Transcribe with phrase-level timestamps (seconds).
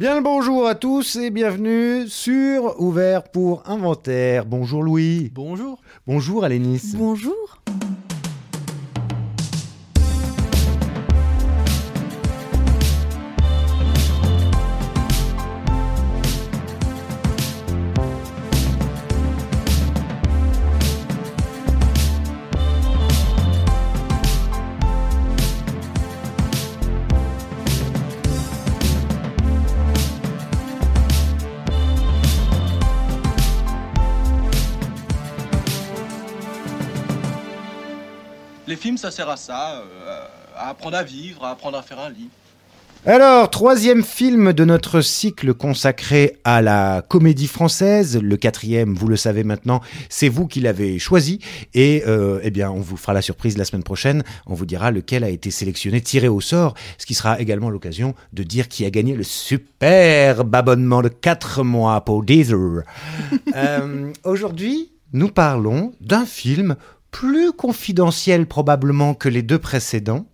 [0.00, 4.46] Bien le bonjour à tous et bienvenue sur Ouvert pour Inventaire.
[4.46, 5.30] Bonjour Louis.
[5.34, 5.78] Bonjour.
[6.06, 6.94] Bonjour Alénis.
[6.96, 7.60] Bonjour.
[39.10, 40.24] Ça sert à ça, euh,
[40.56, 42.28] à apprendre à vivre, à apprendre à faire un lit.
[43.06, 48.20] Alors, troisième film de notre cycle consacré à la comédie française.
[48.22, 51.40] Le quatrième, vous le savez maintenant, c'est vous qui l'avez choisi.
[51.74, 54.22] Et euh, eh bien, on vous fera la surprise la semaine prochaine.
[54.46, 58.14] On vous dira lequel a été sélectionné, tiré au sort, ce qui sera également l'occasion
[58.32, 62.82] de dire qui a gagné le superbe abonnement de 4 mois pour Deezer.
[63.56, 66.76] Euh, Aujourd'hui, nous parlons d'un film
[67.10, 70.26] plus confidentiel probablement que les deux précédents,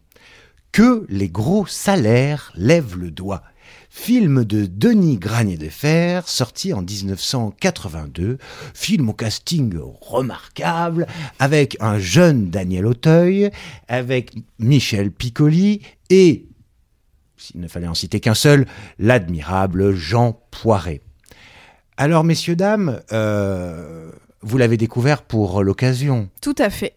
[0.72, 3.42] que les gros salaires lèvent le doigt.
[3.88, 8.36] Film de Denis Granier de Fer, sorti en 1982,
[8.74, 11.06] film au casting remarquable,
[11.38, 13.50] avec un jeune Daniel Auteuil,
[13.88, 16.46] avec Michel Piccoli et,
[17.38, 18.66] s'il ne fallait en citer qu'un seul,
[18.98, 21.00] l'admirable Jean Poiret.
[21.96, 24.12] Alors, messieurs, dames, euh,
[24.46, 26.30] vous l'avez découvert pour l'occasion.
[26.40, 26.94] Tout à fait.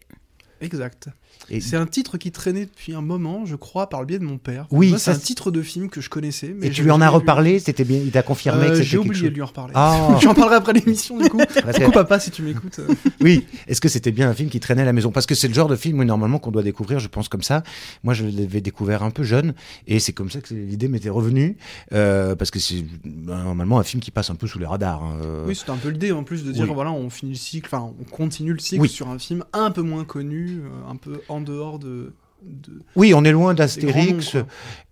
[0.60, 1.08] Exact.
[1.50, 4.24] Et- C'est un titre qui traînait depuis un moment, je crois, par le bied de
[4.24, 4.66] mon père.
[4.70, 6.54] Oui, c'est un titre de film que je connaissais.
[6.56, 8.84] Mais Et tu lui en as reparlé C'était bien Il t'a confirmé Euh, que c'était
[8.84, 9.72] J'ai quelque oublié chose de lui en reparler.
[9.76, 10.16] Ah.
[10.22, 11.38] J'en parlerai après l'émission du coup.
[11.38, 12.80] Que- Coucou papa si tu m'écoutes.
[13.20, 13.44] Oui.
[13.68, 15.10] Est-ce que c'était bien un film qui traînait à la maison?
[15.10, 17.42] Parce que c'est le genre de film où normalement qu'on doit découvrir, je pense comme
[17.42, 17.62] ça.
[18.04, 19.54] Moi, je l'avais découvert un peu jeune,
[19.86, 21.56] et c'est comme ça que l'idée m'était revenue,
[21.92, 25.02] euh, parce que c'est ben, normalement un film qui passe un peu sous les radars.
[25.02, 25.44] hein, euh.
[25.46, 26.74] Oui, c'était un peu l'idée en plus de dire Oui.
[26.74, 28.88] voilà, on finit le cycle, enfin, on continue le cycle Oui.
[28.88, 32.12] sur un film un peu moins connu, un peu en dehors de.
[32.42, 32.72] de...
[32.96, 34.36] Oui, on est loin d'Astérix,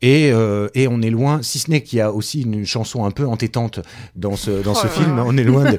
[0.02, 3.04] et, euh, et on est loin, si ce n'est qu'il y a aussi une chanson
[3.04, 3.80] un peu entêtante
[4.16, 5.24] dans ce, dans Oh ce là film, là.
[5.26, 5.78] on est loin de...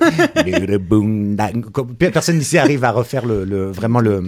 [2.11, 4.23] Personne ici arrive à refaire le, le- vraiment le,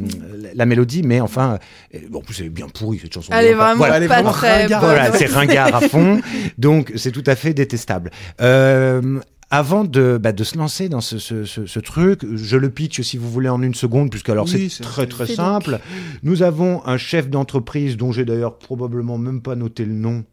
[0.54, 1.60] la mélodie, mais enfin,
[1.96, 3.32] euh, bon, en plus, elle est bien pourrie cette chanson.
[3.34, 3.98] Elle est vraiment voilà.
[3.98, 4.68] elle est pas très.
[4.68, 6.22] Voilà, c'est ringard à fond,
[6.58, 8.12] donc c'est tout à fait détestable.
[8.42, 9.20] Euh,
[9.52, 13.02] avant de, bah, de se lancer dans ce, ce, ce, ce truc, je le pitch
[13.02, 15.80] si vous voulez en une seconde, puisque alors Oui, c'est très très simple.
[16.24, 20.24] Nous avons un chef d'entreprise dont j'ai d'ailleurs probablement même pas noté le nom.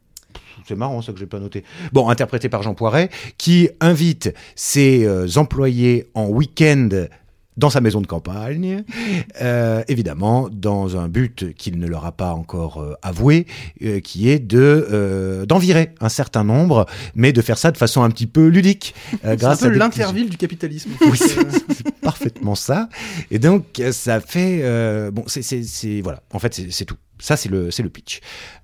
[0.67, 1.65] C'est marrant ça que j'ai pas noté.
[1.93, 6.89] Bon, interprété par Jean Poiret, qui invite ses euh, employés en week-end
[7.59, 8.85] dans sa maison de campagne,
[9.43, 13.47] euh, évidemment dans un but qu'il ne leur a pas encore euh, avoué,
[13.85, 14.59] euh, qui est de
[14.91, 18.47] euh, d'en virer un certain nombre, mais de faire ça de façon un petit peu
[18.47, 20.91] ludique, euh, C'est un peu petits- l'interville du capitalisme.
[21.03, 22.89] oui, c'est parfaitement ça.
[23.31, 24.61] Et donc, ça fait.
[24.63, 26.97] euh, bon, c'est- Voilà, en fait, c'est tout.
[27.21, 28.21] Ça, c'est le, c'est le pitch.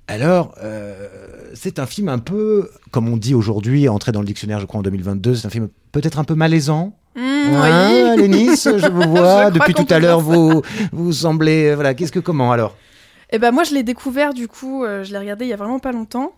[0.06, 1.08] Alors, euh,
[1.54, 4.78] c'est un film un peu, comme on dit aujourd'hui, entré dans le dictionnaire, je crois,
[4.78, 6.96] en 2022, c'est un film peut-être un peu malaisant.
[7.16, 8.22] Mmh, Hein, oui.
[8.22, 9.50] Lénis, je vous vois.
[9.50, 11.66] Depuis tout à l'heure, vous, vous semblez.
[11.70, 12.76] euh, Voilà, qu'est-ce que, comment alors?
[13.30, 15.56] Et ben moi je l'ai découvert du coup, euh, je l'ai regardé il y a
[15.56, 16.32] vraiment pas longtemps.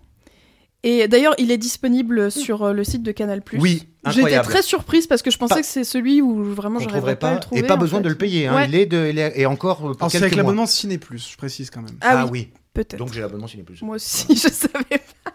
[0.83, 3.43] Et d'ailleurs, il est disponible sur euh, le site de Canal+.
[3.59, 7.17] Oui, J'étais très surprise parce que je pensais Pas- que c'est celui où vraiment j'arriverais
[7.17, 7.61] trouverait pas, à pas, le trouver.
[7.61, 8.05] et pas besoin fait.
[8.05, 8.47] de le payer.
[8.47, 8.55] Hein.
[8.55, 8.67] Ouais.
[8.69, 11.29] Il est de, il est, et encore pour Alors, c'est quelques avec l'abonnement Ciné Plus,
[11.33, 11.97] je précise quand même.
[12.03, 12.49] Ah, oui, oui.
[12.73, 12.97] peut-être.
[12.99, 13.83] Donc j'ai l'abonnement Ciné Plus.
[13.83, 14.85] Moi aussi, je savais
[15.25, 15.33] pas.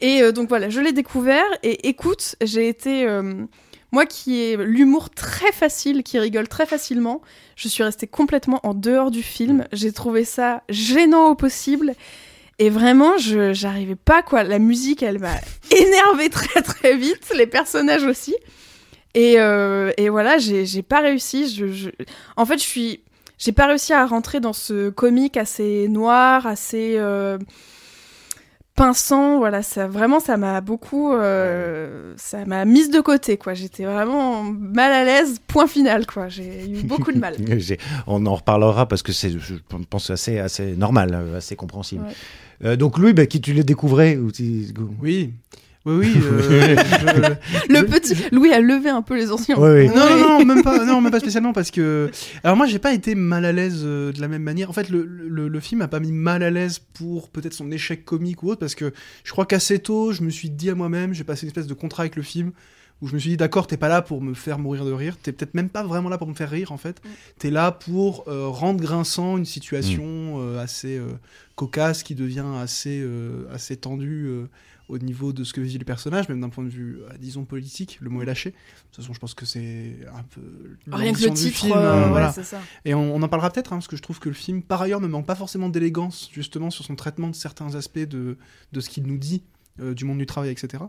[0.00, 1.44] Et euh, donc voilà, je l'ai découvert.
[1.62, 3.06] Et écoute, j'ai été.
[3.06, 3.44] euh,
[3.92, 7.22] moi qui ai l'humour très facile, qui rigole très facilement,
[7.56, 9.64] je suis restée complètement en dehors du film.
[9.72, 11.94] J'ai trouvé ça gênant au possible.
[12.58, 14.42] Et vraiment, je j'arrivais pas quoi.
[14.42, 15.34] La musique, elle m'a
[15.70, 17.32] énervée très très vite.
[17.36, 18.34] Les personnages aussi.
[19.14, 21.48] Et, euh, et voilà, j'ai pas réussi.
[21.54, 21.90] Je, je-
[22.36, 23.00] En fait, je suis.
[23.38, 27.36] J'ai pas réussi à rentrer dans ce comique assez noir, assez euh,
[28.76, 29.38] pinçant.
[29.38, 33.54] Voilà, ça vraiment, ça m'a beaucoup, euh, ça m'a mise de côté, quoi.
[33.54, 35.38] J'étais vraiment mal à l'aise.
[35.48, 36.28] Point final, quoi.
[36.28, 37.34] J'ai eu beaucoup de mal.
[38.06, 39.54] On en reparlera parce que c'est, je
[39.90, 42.04] pense, assez, assez normal, euh, assez compréhensible.
[42.04, 42.12] Ouais.
[42.68, 44.66] Euh, donc lui, bah, qui tu l'as découvert ou tu-
[45.02, 45.32] Oui.
[45.86, 46.14] Oui, oui.
[46.24, 46.76] euh,
[47.68, 49.56] je- Le petit Louis a levé un peu les anciens.
[49.58, 49.88] Oui, oui.
[49.88, 52.10] Non, non, non, même pas, non, même pas spécialement parce que.
[52.42, 54.68] Alors moi, j'ai pas été mal à l'aise euh, de la même manière.
[54.68, 57.70] En fait, le, le, le film a pas mis mal à l'aise pour peut-être son
[57.70, 58.92] échec comique ou autre, parce que
[59.24, 61.74] je crois qu'assez tôt, je me suis dit à moi-même, j'ai passé une espèce de
[61.74, 62.50] contrat avec le film
[63.02, 65.18] où je me suis dit, d'accord, t'es pas là pour me faire mourir de rire,
[65.22, 67.02] t'es peut-être même pas vraiment là pour me faire rire en fait.
[67.38, 71.04] T'es là pour euh, rendre grinçant une situation euh, assez euh,
[71.56, 74.46] cocasse qui devient assez, euh, assez tendue euh,
[74.88, 77.44] au niveau de ce que vivent les personnages, même d'un point de vue, euh, disons,
[77.44, 77.98] politique.
[78.00, 78.50] Le mot est lâché.
[78.50, 78.56] De
[78.92, 80.40] toute façon, je pense que c'est un peu.
[80.92, 82.32] Rien que le titre, film, euh, euh, ouais, voilà.
[82.32, 82.60] ça.
[82.84, 84.80] Et on, on en parlera peut-être, hein, parce que je trouve que le film, par
[84.82, 88.38] ailleurs, ne manque pas forcément d'élégance, justement, sur son traitement de certains aspects de,
[88.72, 89.42] de ce qu'il nous dit
[89.80, 90.84] euh, du monde du travail, etc.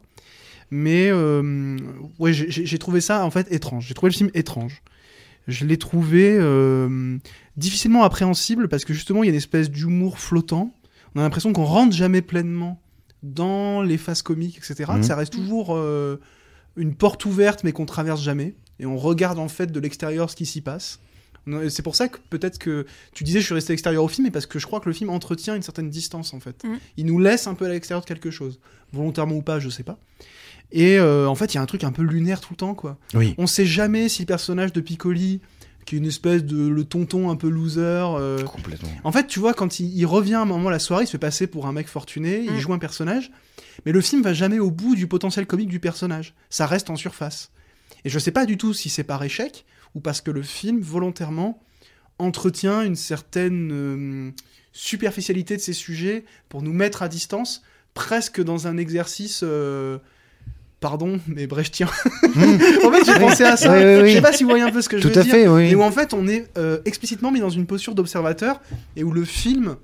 [0.69, 1.77] Mais euh,
[2.19, 3.87] ouais, j'ai- trouvé ça, en fait, étrange.
[3.87, 4.83] J'ai trouvé le film étrange.
[5.47, 6.37] Je l'ai trouvé
[7.55, 10.73] difficilement appréhensible, parce que justement, il y a une espèce d'humour flottant.
[11.15, 12.79] On a l'impression qu'on rentre jamais pleinement
[13.23, 14.91] dans les phases comiques, etc.
[14.95, 15.03] Mhm.
[15.03, 16.19] Ça reste toujours euh,
[16.75, 18.55] une porte ouverte, mais qu'on traverse jamais.
[18.79, 20.99] Et on regarde, en fait, de l'extérieur ce qui s'y passe.
[21.69, 24.31] C'est pour ça que peut-être que tu disais je suis resté extérieur au film, mais
[24.31, 26.61] parce que je crois que le film entretient une certaine distance en fait.
[26.65, 26.77] Mhm.
[26.97, 28.59] Il nous laisse un peu à l'extérieur de quelque chose,
[28.91, 29.97] volontairement ou pas, je sais pas.
[30.73, 32.75] Et euh, en fait, il y a un truc un peu lunaire tout le temps
[32.75, 32.97] quoi.
[33.13, 33.33] Oui.
[33.37, 35.39] On sait jamais si le personnage de Piccoli,
[35.87, 38.89] qui est une espèce de le tonton un peu loser, euh, Complètement.
[39.03, 41.07] en fait, tu vois, quand il, il revient à un moment à la soirée, il
[41.07, 42.59] se fait passer pour un mec fortuné, il Mm.
[42.59, 43.31] joue un personnage,
[43.85, 46.35] mais le film va jamais au bout du potentiel comique du personnage.
[46.49, 47.51] Ça reste en surface.
[48.05, 50.81] Et je sais pas du tout si c'est par échec ou parce que le film,
[50.81, 51.63] volontairement,
[52.19, 54.31] entretient une certaine euh,
[54.73, 57.61] superficialité de ses sujets pour nous mettre à distance,
[57.93, 59.41] presque dans un exercice.
[59.43, 59.97] euh,
[60.79, 61.87] Pardon, mais brechtien.
[62.23, 63.71] en fait, j'ai pensé à ça.
[63.73, 64.09] Oui, oui, oui.
[64.09, 65.31] Je sais pas si vous voyez un peu ce que je Tout veux à dire.
[65.33, 65.69] fait, oui.
[65.69, 68.61] Et où en fait on est euh, explicitement mis dans une posture d'observateur
[68.95, 69.75] et où le film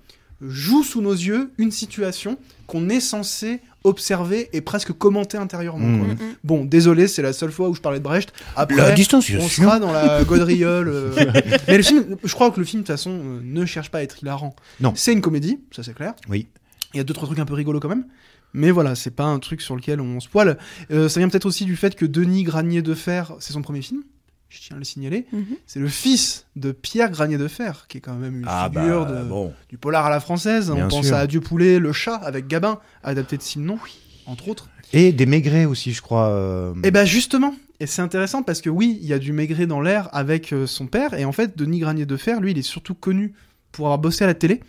[0.42, 2.38] joue sous nos yeux une situation
[2.68, 5.88] qu'on est censé observer et presque commenter intérieurement.
[5.88, 5.98] Mmh.
[6.00, 6.08] quoi.
[6.08, 6.36] Mm, mm.
[6.44, 8.32] Bon, désolé, c'est la seule fois où je parlais de Brecht.
[8.56, 9.48] Après, La on distanciation.
[9.64, 10.88] sera dans la gaudriole.
[10.90, 11.12] euh.
[11.68, 13.98] Mais le film, je crois que le film, de toute façon, euh, ne cherche pas
[13.98, 14.56] à être hilarant.
[14.80, 14.94] Non.
[14.96, 16.14] C'est une comédie, ça c'est clair.
[16.30, 16.48] Oui.
[16.94, 18.06] Il y a deux, trois trucs un peu rigolos quand même.
[18.54, 20.58] Mais voilà, c'est pas un truc sur lequel on se poile.
[20.92, 23.82] Euh, ça vient peut-être aussi du fait que Denis Granier de Fer, c'est son premier
[23.82, 24.04] film.
[24.50, 25.26] Je tiens à le signaler.
[25.32, 25.46] Mhm.
[25.66, 29.06] C'est le fils de Pierre Granier de Fer, qui est quand même une Ah figure
[29.08, 29.52] bah de, bon.
[29.70, 30.70] du polar à la française.
[30.72, 31.16] Bien on pense sûr.
[31.16, 33.80] à Adieu Poulet, Le Chat, avec Gabin, adapté de Simon,
[34.28, 34.70] entre autres.
[34.96, 36.28] Et des Maigret aussi, je crois.
[36.30, 39.66] euh, Et ben justement, et c'est intéressant parce que oui, il y a du Maigret
[39.66, 42.58] dans l'air avec euh, son père, et en fait, Denis Granier de Fer, lui, il
[42.60, 43.34] est surtout connu
[43.72, 44.62] pour avoir bossé à la télé.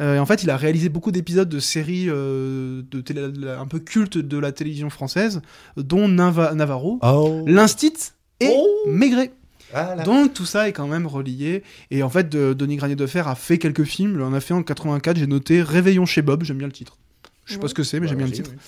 [0.00, 3.22] Euh, et en fait, il a réalisé beaucoup d'épisodes de séries euh, de télé,
[3.58, 5.40] un peu cultes de la télévision française,
[5.76, 7.44] dont Nava- Navarro, Oh.
[7.46, 7.92] L'Instit
[8.40, 8.66] et Oh.
[8.88, 9.32] Maigret.
[9.72, 10.02] Voilà.
[10.04, 11.62] Donc tout ça est quand même relié.
[11.90, 14.14] Et en fait, de- Denis Granier de Fer a fait quelques films.
[14.16, 16.98] Il en a fait en 84, j'ai noté Réveillon chez Bob, j'aime bien le titre.
[17.44, 18.50] Je sais pas ce que c'est, mais Bah, j'aime bien le titre.
[18.52, 18.58] oui.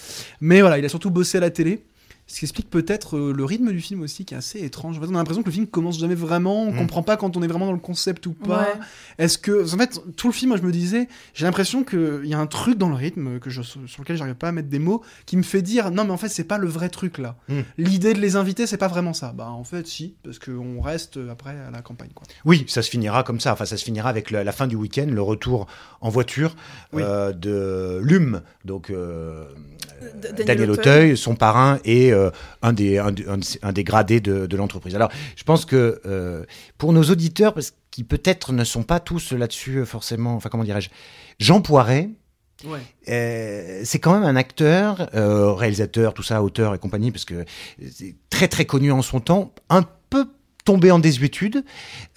[0.41, 1.83] Mais voilà, il a surtout bossé à la télé.
[2.29, 4.99] Ce qui explique peut-être euh, le rythme du film aussi, qui est assez étrange.
[4.99, 6.79] En fait, on a l'impression que le film commence jamais vraiment, on Mm.
[6.79, 8.63] comprend pas quand on est vraiment dans le concept ou pas.
[8.63, 8.81] Ouais.
[9.19, 9.73] Est-ce que.
[9.73, 12.49] En fait, tout le film, moi, je me disais, j'ai l'impression qu'il y a un
[12.49, 15.37] truc dans le rythme que je, sur lequel j'arrive pas à mettre des mots, qui
[15.37, 17.37] me fait dire, non, mais en fait, c'est pas le vrai truc là.
[17.49, 17.61] Mm.
[17.79, 19.33] L'idée de les inviter, c'est pas vraiment ça.
[19.33, 22.27] Bah, en fait, si, parce qu'on reste euh, après à la campagne, quoi.
[22.45, 23.53] Oui, ça se finira comme ça.
[23.53, 25.69] Enfin, ça se finira avec la, la fin du week-end, le retour
[26.01, 26.57] en voiture
[26.93, 27.03] Oui.
[27.05, 29.45] euh, de Lume, donc euh,
[30.21, 30.81] Daniel Daniel Auteuil.
[31.11, 32.31] Auteuil, son parrain et euh,
[32.63, 34.95] un, des, un, des- un des- un des gradés de, de l'entreprise.
[34.97, 36.45] Alors, je pense que euh,
[36.79, 40.65] pour nos auditeurs, parce qu'ils peut-être ne sont pas tous là-dessus euh, forcément, enfin comment
[40.65, 40.91] dirais-je,
[41.39, 42.11] Jean Poiret,
[42.65, 42.81] Ouais.
[43.11, 47.45] euh, c'est quand même un acteur, euh, réalisateur, tout ça, auteur et compagnie, parce que
[47.93, 50.27] c'est très très connu en son temps, un peu
[50.67, 51.65] tombé en désuétude,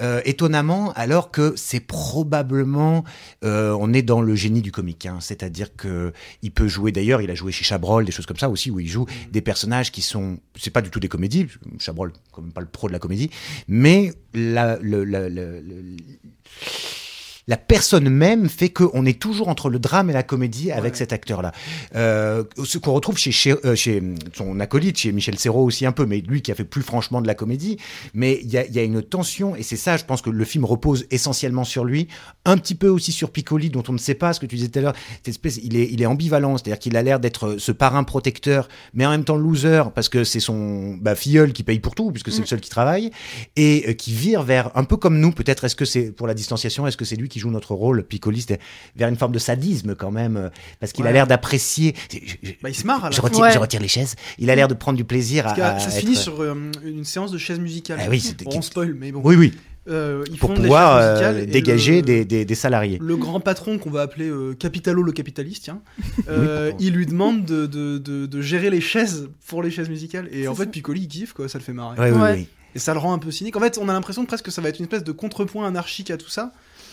[0.01, 3.05] euh, étonnamment, alors que c'est probablement,
[3.45, 6.11] euh, on est dans le génie du comique, hein, c'est-à-dire que
[6.41, 6.91] il peut jouer.
[6.91, 9.41] D'ailleurs, il a joué chez Chabrol, des choses comme ça aussi, où il joue des
[9.41, 11.45] personnages qui sont, c'est pas du tout des comédies.
[11.79, 13.29] Chabrol, quand même pas le pro de la comédie,
[13.68, 15.97] mais la, le, la- le- le-
[17.49, 20.97] la personne même fait qu'on est toujours entre le drame et la comédie avec Ouais.
[20.99, 21.51] cet acteur-là.
[21.95, 24.01] Euh, ce qu'on retrouve chez, chez, euh, chez
[24.35, 27.21] son acolyte, chez Michel Serrault aussi un peu, mais lui qui a fait plus franchement
[27.21, 27.77] de la comédie.
[28.13, 30.29] Mais il y a, il y a une tension, et c'est ça, je pense que
[30.29, 32.07] le film repose essentiellement sur lui,
[32.45, 34.69] un petit peu aussi sur Piccoli, dont on ne sait pas ce que tu disais
[34.69, 34.95] tout à l'heure.
[35.18, 38.69] Cette espèce, il est, il est ambivalent, c'est-à-dire qu'il a l'air d'être ce parrain protecteur,
[38.94, 42.11] mais en même temps loser, parce que c'est son bah, filleul qui paye pour tout,
[42.11, 42.41] puisque c'est Mm.
[42.41, 43.09] le seul qui travaille,
[43.56, 46.35] et euh, qui vire vers, un peu comme nous, peut-être, est-ce que c'est pour la
[46.35, 48.59] distanciation, est-ce que c'est lui qui joue notre rôle, Piccoli, c'était
[48.95, 51.95] vers une forme de sadisme quand même, euh, parce qu'il a l'air d'apprécier.
[52.61, 53.27] Bah, il se marre à la je fin.
[53.27, 53.51] retire, Ouais.
[53.51, 54.15] je retire les chaises.
[54.37, 55.51] Il a l'air de prendre du plaisir à.
[55.53, 56.53] À ça se être- finit sur euh,
[56.83, 57.99] une séance de chaises musicales.
[58.01, 59.21] Ah oui, Bon, on spoil, mais bon.
[59.23, 59.53] Oui, oui,
[59.87, 62.99] Euh, ils pour font pouvoir euh, dégager le- des, des, des salariés.
[63.01, 65.81] Le grand patron qu'on va appeler euh, Capitalo le capitaliste, tiens,
[66.29, 70.29] euh, il lui demande de, de, de, de gérer les chaises pour les chaises musicales.
[70.31, 70.67] Et en fait.
[70.67, 71.97] Piccoli, il kiffe, quoi, ça le fait marrer.
[71.99, 72.33] Ouais, oui, Ouais.
[72.33, 72.47] oui.
[72.75, 73.55] Et ça le rend un peu cynique.
[73.55, 76.11] En fait, on a l'impression presque que ça va être une espèce de contrepoint anarchique
[76.11, 76.51] à tout ça.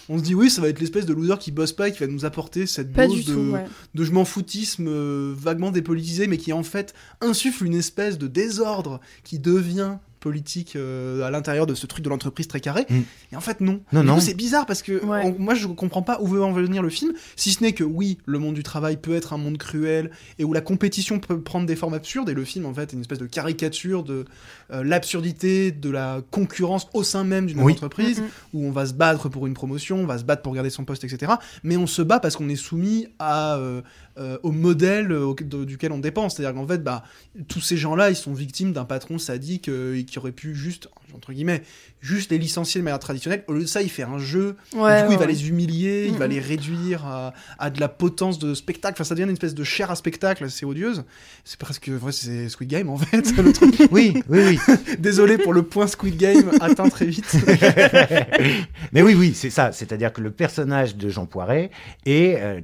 [0.08, 1.98] On se dit, oui, ça va être l'espèce de loser qui bosse pas et qui
[1.98, 3.64] va nous apporter cette Pas dose du de, tout, ouais.
[3.94, 8.26] de je m'en foutisme euh, vaguement dépolitisé, mais qui en fait insuffle une espèce de
[8.28, 12.86] désordre qui devient politique euh, à l'intérieur de ce truc de l'entreprise très carré.
[12.90, 13.00] Mm.
[13.32, 13.80] Et en fait, non.
[13.92, 14.14] Non, Du non.
[14.16, 15.22] coup, c'est bizarre parce que Ouais.
[15.24, 17.84] on- moi, je comprends pas où veut en venir le film, si ce n'est que
[17.84, 21.40] oui, le monde du travail peut être un monde cruel et où la compétition peut
[21.40, 22.28] prendre des formes absurdes.
[22.28, 24.24] Et le film, en fait, est une espèce de caricature de
[24.72, 27.72] euh, l'absurdité de la concurrence au sein même d'une Oui.
[27.74, 28.26] entreprise Mhm.
[28.54, 30.84] où on va se battre pour une promotion, on va se battre pour garder son
[30.84, 31.32] poste, etc.
[31.62, 33.80] Mais on se bat parce qu'on est soumis à, euh,
[34.18, 36.28] euh, au modèle au- de- duquel on dépend.
[36.28, 37.04] C'est-à-dire qu'en fait, bah,
[37.48, 41.32] tous ces gens-là, ils sont victimes d'un patron sadique euh, qui aurait pu juste, entre
[41.32, 41.62] guillemets,
[42.00, 43.44] juste les licencier de manière traditionnelle.
[43.48, 44.56] Au lieu de ça, il fait un jeu.
[44.74, 47.80] Ouais, du coup, ouais, il va les humilier, il va les réduire à, à de
[47.80, 48.94] la potence de spectacle.
[48.96, 51.04] Enfin, ça devient une espèce de chair à spectacle assez odieuse.
[51.44, 53.36] C'est presque, ouais, c'est Squid Game en fait.
[53.36, 53.74] le truc.
[53.90, 54.74] Oui, oui, oui.
[54.98, 57.36] Désolé pour le point Squid Game atteint très vite.
[58.92, 59.72] Mais oui, oui, c'est ça.
[59.72, 61.70] C'est-à-dire que le personnage de Jean Poiret
[62.04, 62.60] est euh,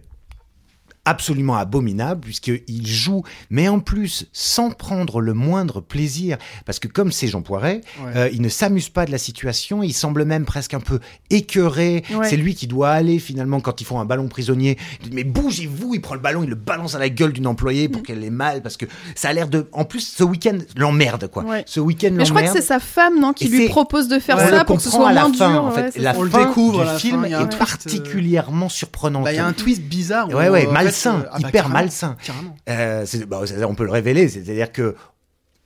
[1.04, 6.36] absolument abominable puisqu'il joue, mais en plus sans prendre le moindre plaisir.
[6.64, 8.12] Parce que comme c'est Jean Poiret, Ouais.
[8.16, 12.04] euh, il ne s'amuse pas de la situation, il semble même presque un peu écœuré.
[12.14, 12.28] Ouais.
[12.28, 14.78] C'est lui qui doit aller finalement quand ils font un ballon prisonnier.
[15.02, 17.46] Il dit, mais bougez-vous, il prend le ballon, il le balance à la gueule d'une
[17.46, 17.90] employée Mm.
[17.92, 19.66] pour qu'elle ait mal parce que ça a l'air de...
[19.72, 21.42] En plus, ce week-end l'emmerde, quoi.
[21.44, 21.64] Ouais.
[21.66, 22.62] Ce week-end Mais je crois que l'emmerde.
[22.62, 24.90] c'est sa femme, non, qui Et lui propose de faire ça le pour que ce
[24.90, 25.64] soit à la moins fin, dur.
[25.64, 25.96] en fait.
[25.98, 26.16] La.
[26.16, 29.24] On le fin découvre à du la film fin, est euh, particulièrement surprenante.
[29.24, 30.28] Bah, il y a un twist bizarre.
[30.28, 32.16] Ouais, ouais, en fait, malsain, ah bah, hyper carrément, malsain.
[32.24, 32.56] Carrément.
[32.68, 34.94] Euh, bah, on peut le révéler, c'est-à-dire que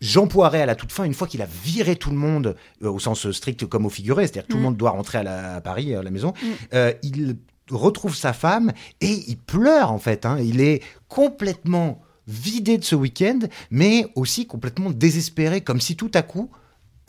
[0.00, 2.90] Jean Poiret, à la toute fin, une fois qu'il a viré tout le monde, euh,
[2.90, 4.64] au sens strict comme au figuré, c'est-à-dire que tout le Mm.
[4.64, 6.46] monde doit rentrer à, la- à Paris, à la maison, Mm.
[6.74, 7.36] euh, il
[7.70, 10.26] retrouve sa femme et il pleure en fait.
[10.26, 10.38] hein.
[10.40, 13.38] Il est complètement vidé de ce week-end,
[13.70, 16.50] mais aussi complètement désespéré, comme si tout à coup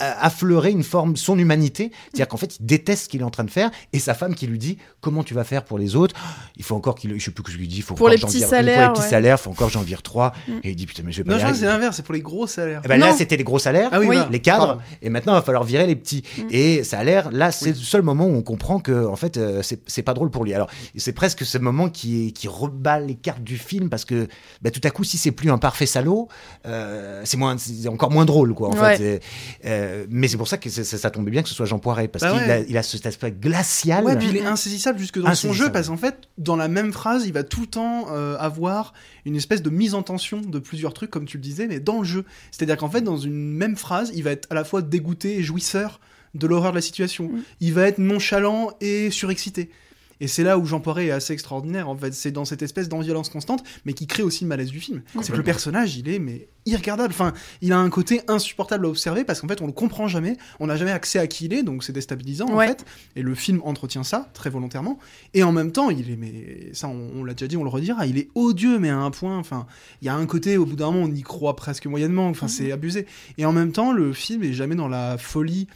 [0.02, 1.90] euh, affleurait une forme, son humanité.
[2.06, 4.34] C'est-à-dire qu'en fait, il déteste ce qu'il est en train de faire, et sa femme
[4.34, 6.14] qui lui dit comment tu vas faire pour les autres?
[6.56, 8.06] Il faut encore qu'il, je sais plus ce que je lui dis, il faut Pour
[8.06, 9.10] encore les petits vire- salaires, pour les petits ouais.
[9.10, 10.32] salaires, il faut encore que j'en vire trois.
[10.46, 10.52] Mm.
[10.64, 12.46] Et il dit putain mais je vais pas Non, c'est l'inverse, c'est pour les gros
[12.46, 12.80] salaires.
[12.84, 14.16] Eh ben là, c'était les gros salaires, Ah oui, Oui.
[14.30, 14.82] les cadres, Pardon.
[15.02, 16.22] et maintenant, il va falloir virer les petits.
[16.38, 16.42] Mm.
[16.50, 19.36] Et ça a l'air, là, c'est le seul moment où on comprend que, en fait,
[19.36, 20.54] euh, c'est pas drôle pour lui.
[20.54, 24.28] Alors, c'est presque ce moment qui, qui reballe les cartes du film, parce que
[24.62, 26.28] bah, tout à coup, si c'est plus un parfait salaud,
[26.66, 28.96] euh, c'est moins- c'est encore moins drôle, quoi, en Ouais.
[28.96, 29.20] fait.
[29.62, 31.78] C'est- euh, mais c'est pour ça que ça, ça tombait bien que ce soit Jean
[31.78, 32.50] Poiret, parce Bah qu'il ouais.
[32.50, 34.04] a, il a cet aspect glacial.
[34.04, 36.92] Ouais, puis il est insaisissable jusque dans son jeu parce qu'en fait, dans la même
[36.92, 38.92] phrase, il va tout le temps euh, avoir
[39.24, 41.98] une espèce de mise en tension de plusieurs trucs, comme tu le disais, mais dans
[41.98, 42.24] le jeu.
[42.50, 45.42] C'est-à-dire qu'en fait, dans une même phrase, il va être à la fois dégoûté et
[45.42, 46.00] jouisseur
[46.34, 47.24] de l'horreur de la situation.
[47.24, 47.42] Mm.
[47.60, 49.70] Il va être nonchalant et surexcité.
[50.20, 52.12] Et c'est là où Jean Poiret est assez extraordinaire, en fait.
[52.12, 55.02] C'est dans cette espèce d'enviolence constante, mais qui crée aussi le malaise du film.
[55.22, 57.12] C'est que le personnage, il est mais irregardable.
[57.14, 57.32] Enfin,
[57.62, 60.36] il a un côté insupportable à observer parce qu'en fait, on le comprend jamais.
[60.60, 62.64] On n'a jamais accès à qui il est, donc c'est déstabilisant, Ouais.
[62.66, 62.84] en fait.
[63.16, 64.98] Et le film entretient ça, très volontairement.
[65.34, 67.70] Et en même temps, il est, mais ça, on, on l'a déjà dit, on le
[67.70, 69.38] redira, il est odieux, mais à un point.
[69.38, 69.66] Enfin,
[70.02, 72.28] il y a un côté, au bout d'un moment, on y croit presque moyennement.
[72.28, 73.06] Enfin, c'est abusé.
[73.38, 75.68] Et en même temps, le film est jamais dans la folie.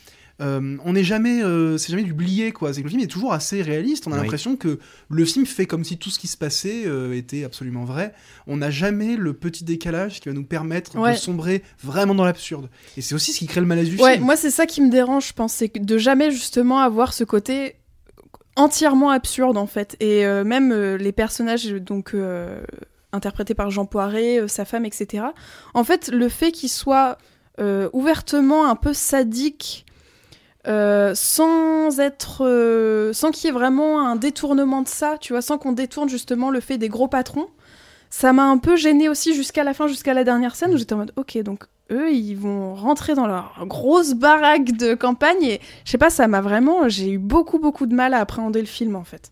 [0.42, 2.72] Euh, on n'est jamais, euh, c'est jamais du blié quoi.
[2.74, 4.06] C'est que le film est toujours assez réaliste.
[4.06, 4.22] On a Oui.
[4.22, 7.84] l'impression que le film fait comme si tout ce qui se passait euh, était absolument
[7.84, 8.12] vrai.
[8.46, 11.12] On n'a jamais le petit décalage qui va nous permettre Ouais.
[11.12, 12.68] de sombrer vraiment dans l'absurde.
[12.96, 14.24] Et c'est aussi ce qui crée le malaise du Ouais, film.
[14.24, 17.24] moi c'est ça qui me dérange, je pense, c'est que de jamais justement avoir ce
[17.24, 17.76] côté
[18.56, 19.96] entièrement absurde en fait.
[20.00, 22.62] Et euh, même euh, les personnages donc euh,
[23.12, 25.24] interprétés par Jean Poiret, euh, sa femme, etc.
[25.74, 27.16] En fait, le fait qu'ils soient
[27.60, 29.84] euh, ouvertement un peu sadiques,
[30.68, 35.42] euh, sans être, euh, sans qu'il y ait vraiment un détournement de ça, tu vois,
[35.42, 37.48] sans qu'on détourne justement le fait des gros patrons.
[38.10, 40.92] Ça m'a un peu gêné aussi jusqu'à la fin, jusqu'à la dernière scène où j'étais
[40.92, 45.60] en mode ok donc eux ils vont rentrer dans leur grosse baraque de campagne et
[45.86, 48.66] je sais pas ça m'a vraiment j'ai eu beaucoup beaucoup de mal à appréhender le
[48.66, 49.30] film en fait.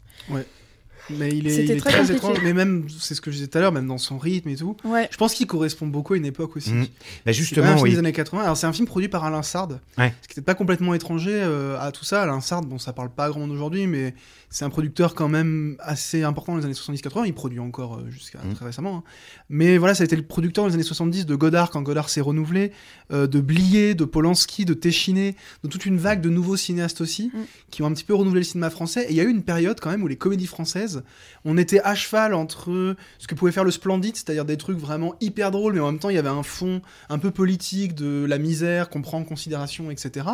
[1.18, 2.38] Mais il est, C'était il est très étrange.
[2.42, 4.56] Mais même, c'est ce que je disais tout à l'heure, même dans son rythme et
[4.56, 4.76] tout.
[4.84, 5.08] Ouais.
[5.10, 6.72] Je pense qu'il correspond beaucoup à une époque aussi.
[6.72, 6.86] Mhm.
[7.26, 7.92] Bah, justement, même un film oui.
[7.92, 8.42] des années 80.
[8.42, 10.14] Alors c'est un film produit par Alain Sard, Ouais.
[10.22, 12.22] ce qui n'était pas complètement étranger euh, à tout ça.
[12.22, 14.14] Alain Sard, bon, ça parle pas grand monde aujourd'hui, mais
[14.52, 17.24] c'est un producteur quand même assez important dans les années 70-80.
[17.26, 18.54] Il produit encore euh, jusqu'à Mhm.
[18.54, 18.96] très récemment.
[18.96, 19.02] hein.
[19.48, 22.08] Mais voilà, ça a été le producteur dans les années 70 de Godard quand Godard
[22.10, 22.72] s'est renouvelé,
[23.12, 27.30] euh, de Blier, de Polanski, de Téchiné, de toute une vague de nouveaux cinéastes aussi
[27.32, 27.44] Mhm.
[27.70, 29.06] qui ont un petit peu renouvelé le cinéma français.
[29.08, 31.02] Et il y a eu une période quand même où les comédies françaises,
[31.44, 35.14] on était à cheval entre ce que pouvait faire le Splendide, c'est-à-dire des trucs vraiment
[35.20, 38.24] hyper drôles, mais en même temps il y avait un fond un peu politique de
[38.28, 40.26] la misère qu'on prend en considération, etc.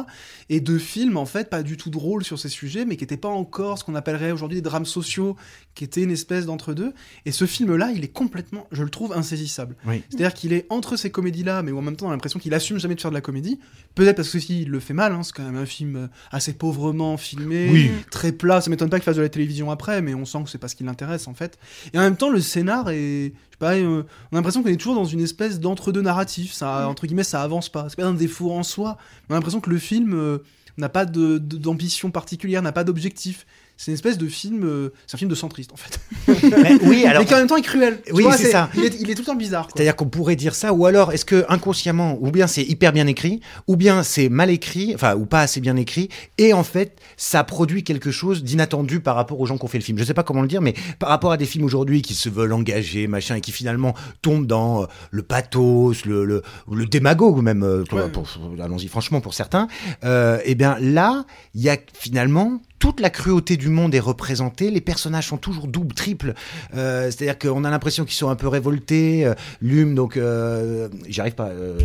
[0.49, 3.16] Et de films en fait pas du tout drôles sur ces sujets, mais qui n'étaient
[3.16, 5.37] pas encore ce qu'on appellerait aujourd'hui des drames sociaux,
[5.75, 6.93] qui étaient une espèce d'entre-deux.
[7.27, 9.77] Et ce film-là, il est complètement, je le trouve insaisissable.
[9.87, 10.03] Oui.
[10.09, 12.55] C'est-à-dire qu'il est entre ces comédies-là, mais où en même temps on a l'impression qu'il
[12.55, 13.59] assume jamais de faire de la comédie.
[13.95, 17.17] Peut-être parce que s'il le fait mal, hein, c'est quand même un film assez pauvrement
[17.17, 17.91] filmé, Oui.
[18.11, 18.61] très plat.
[18.61, 20.69] Ça m'étonne pas qu'il fasse de la télévision après, mais on sent que c'est pas
[20.69, 21.59] ce qui l'intéresse en fait.
[21.93, 24.69] Et en même temps, le scénar est, je sais pas, euh, on a l'impression qu'on
[24.71, 26.53] est toujours dans une espèce d'entre-deux narratif.
[26.53, 26.89] Ça, Mm.
[26.91, 27.89] entre guillemets, ça avance pas.
[27.89, 28.97] C'est pas un défaut en soi.
[29.29, 30.39] On a l'impression que le film euh,
[30.79, 33.47] n'a pas de- de- d'ambition particulière, n'a pas d'objectif.
[33.78, 36.00] C'est une espèce de film, euh, c'est un film de centriste en fait.
[36.62, 37.21] Mais oui, alors.
[37.23, 38.00] Mais qui en même temps est cruel.
[38.12, 38.71] Oui, c'est ça.
[38.75, 39.68] Il est, il est tout le temps bizarre.
[39.75, 43.06] C'est-à-dire qu'on pourrait dire ça, ou alors est-ce que inconsciemment, ou bien c'est hyper bien
[43.06, 46.99] écrit, ou bien c'est mal écrit, enfin, ou pas assez bien écrit, et en fait,
[47.18, 49.99] ça produit quelque chose d'inattendu par rapport aux gens qui ont fait le film.
[49.99, 52.30] Je sais pas comment le dire, mais par rapport à des films aujourd'hui qui se
[52.30, 56.42] veulent engagés, machin, et qui finalement tombent dans euh, le pathos, le, le,
[56.73, 58.62] le démagogue même, euh, Ouais.
[58.62, 59.68] allons-y franchement pour certains,
[60.02, 64.81] et bien là, il y a finalement toute la cruauté du monde est représentée, les
[64.81, 66.35] personnages sont toujours doubles, triples,
[66.76, 69.26] euh, c'est-à-dire qu'on a l'impression qu'ils sont un peu révoltés.
[69.26, 71.49] Euh, Lume, donc, euh, j'y arrive pas.
[71.49, 71.76] euh,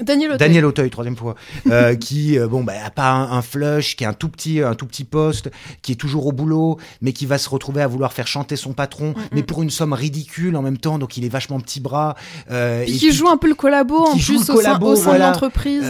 [0.00, 0.38] Daniel Auteuil.
[0.38, 1.34] Daniel Auteuil, troisième fois,
[2.00, 4.86] qui, bon, bah, a pas un, un flush, qui est un tout petit, un tout
[4.86, 5.50] petit poste,
[5.82, 8.74] qui est toujours au boulot, mais qui va se retrouver à vouloir faire chanter son
[8.74, 11.80] patron, Mm, mais pour une somme ridicule en même temps, donc il est vachement petit
[11.80, 12.14] bras.
[12.48, 15.30] Et qui joue un peu le collabo en plus au sein, collabo, au sein voilà.
[15.30, 15.84] de l'entreprise.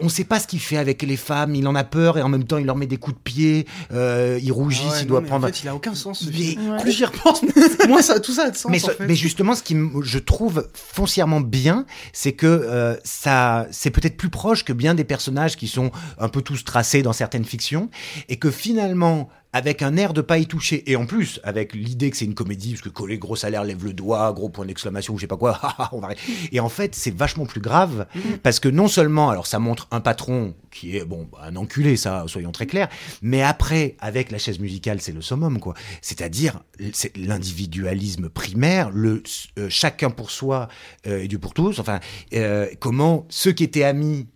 [0.00, 2.28] on sait pas ce qu'il fait avec les femmes, il en a peur et en
[2.28, 4.07] même temps il leur met des coups de pied, euh,
[4.42, 5.44] il rougit Ah ouais, non, doit prendre.
[5.44, 6.20] En fait, il a aucun sens.
[6.20, 6.70] Ce Mais- film.
[6.70, 6.80] Ouais.
[6.80, 7.42] Plus j'y repense,
[7.88, 8.70] moins ça, tout ça a de sens.
[8.70, 9.06] mais, en ce- fait.
[9.06, 14.30] mais justement, ce qui je trouve foncièrement bien, c'est que euh, ça, c'est peut-être plus
[14.30, 17.90] proche que bien des personnages qui sont un peu tous tracés dans certaines fictions,
[18.28, 22.10] et que finalement, avec un air de pas y toucher, et en plus avec l'idée
[22.10, 25.14] que c'est une comédie, parce que coller gros salaire lève le doigt, gros point d'exclamation,
[25.14, 25.60] ou je sais pas quoi,
[25.92, 26.10] on va.
[26.52, 28.06] Et en fait, c'est vachement plus grave,
[28.42, 32.24] parce que non seulement, alors ça montre un patron qui est bon, un enculé, ça,
[32.26, 32.88] soyons très clairs,
[33.22, 35.74] mais après, avec la chaise musicale, c'est le summum, quoi.
[36.02, 36.62] C'est-à-dire,
[36.92, 39.22] c'est l'individualisme primaire, le
[39.58, 40.68] euh, chacun pour soi
[41.06, 41.78] euh, et Dieu pour tous.
[41.78, 42.00] Enfin,
[42.34, 44.26] euh, comment ceux qui étaient amis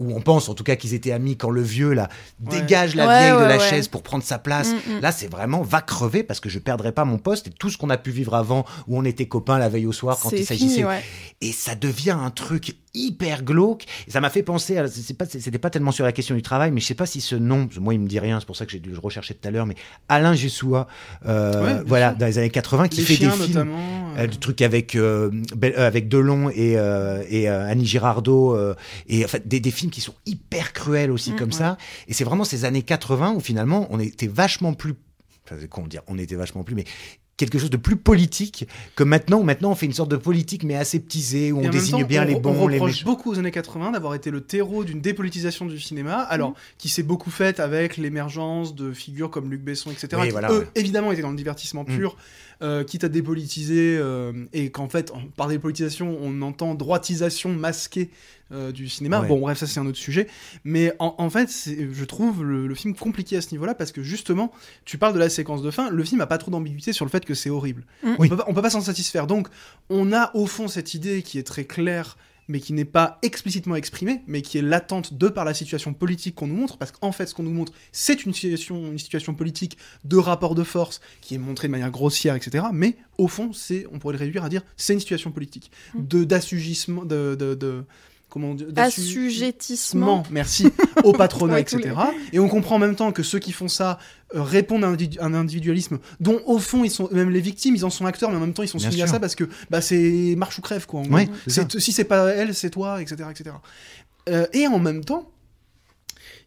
[0.00, 2.08] ou on pense en tout cas qu'ils étaient amis quand le vieux là
[2.44, 2.60] Ouais.
[2.60, 4.68] dégage la Ouais, vieille de la chaise pour prendre sa place.
[4.72, 5.00] Mm, mm.
[5.00, 7.76] Là, c'est vraiment va crever parce que je perdrai pas mon poste et tout ce
[7.78, 10.44] qu'on a pu vivre avant où on était copains la veille au soir quand il
[10.44, 10.84] s'agissait
[11.40, 13.84] et ça devient un truc hyper glauque.
[14.06, 16.80] Et ça m'a fait penser, à- c'était pas tellement sur la question du travail, mais
[16.80, 18.72] je sais pas si ce nom, moi il me dit rien, c'est pour ça que
[18.72, 19.74] j'ai dû le rechercher tout à l'heure, mais
[20.08, 20.88] Alain Jessoua,
[21.26, 22.18] euh, voilà, sûr.
[22.18, 23.58] dans les années 80, qui les fait chiens des films.
[24.16, 25.30] Euh, euh, du truc avec euh,
[25.62, 28.74] euh, avec Delon et euh, et euh, Annie Girardot euh,
[29.08, 31.54] et en fait des, des films qui sont hyper cruels aussi Mm, comme ouais.
[31.56, 34.94] ça et c'est vraiment ces années 80 où finalement on était vachement plus
[35.44, 36.84] enfin, de dire on était vachement plus mais
[37.36, 40.64] quelque chose de plus politique que maintenant où maintenant on fait une sorte de politique
[40.64, 43.38] mais aseptisée où on désigne temps, bien on, les on bons les reproche beaucoup aux
[43.38, 46.54] années 80 d'avoir été le terreau d'une dépolitisation du cinéma, alors Mm.
[46.78, 50.08] qui s'est beaucoup faite avec l'émergence de figures comme Luc Besson, etc.
[50.18, 50.66] Oui, qui, voilà, eux, ouais.
[50.74, 51.96] évidemment, étaient dans le divertissement Mm.
[51.96, 52.16] pur,
[52.62, 58.10] euh, quitte à dépolitiser, euh, et qu'en fait, en- par dépolitisation, on entend droitisation masquée
[58.50, 59.20] euh, du cinéma.
[59.20, 59.28] Ouais.
[59.28, 60.26] Bon, bref, ça c'est un autre sujet.
[60.64, 63.92] Mais en, en fait, c'est- je trouve le, le film compliqué à ce niveau-là parce
[63.92, 64.50] que justement,
[64.86, 67.10] tu parles de la séquence de fin, le film a pas trop d'ambiguïté sur le
[67.10, 67.84] fait que c'est horrible.
[68.02, 68.14] Mm.
[68.18, 69.26] On, peut pas, on peut pas s'en satisfaire.
[69.26, 69.48] Donc,
[69.90, 72.16] on a au fond cette idée qui est très claire
[72.48, 76.34] mais qui n'est pas explicitement exprimée, mais qui est latente de par la situation politique
[76.34, 79.34] qu'on nous montre, parce qu'en fait, ce qu'on nous montre, c'est une situation, une situation
[79.34, 82.64] politique de rapport de force qui est montrée de manière grossière, etc.
[82.72, 86.06] Mais au fond, c'est, on pourrait le réduire à dire, c'est une situation politique Mm.
[86.06, 87.84] de d'assugissement, de, de, de-
[88.28, 90.22] comment on dit, d'assu- Assujettissement.
[90.30, 90.68] merci,
[91.04, 91.90] au patronat, Ouais, etc.
[92.32, 93.98] Et on comprend en même temps que ceux qui font ça
[94.34, 97.74] euh, répondent à un, individu- un individualisme dont, au fond, ils sont même les victimes,
[97.74, 99.44] ils en sont acteurs, mais en même temps, ils sont soumis à ça parce que
[99.70, 101.00] bah, c'est marche ou crève, quoi.
[101.00, 101.14] en gros.
[101.14, 101.66] Ouais, c'est ça.
[101.70, 103.16] C'est- si c'est pas elle, c'est toi, etc.
[103.30, 103.56] etc.
[104.28, 105.30] Euh, et en même temps,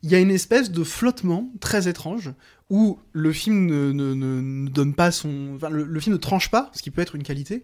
[0.04, 2.32] il y a une espèce de flottement très étrange
[2.70, 5.54] où le film ne, ne- ne- ne donne pas son.
[5.56, 7.63] Enfin, le, le film ne tranche pas, ce qui peut être une qualité,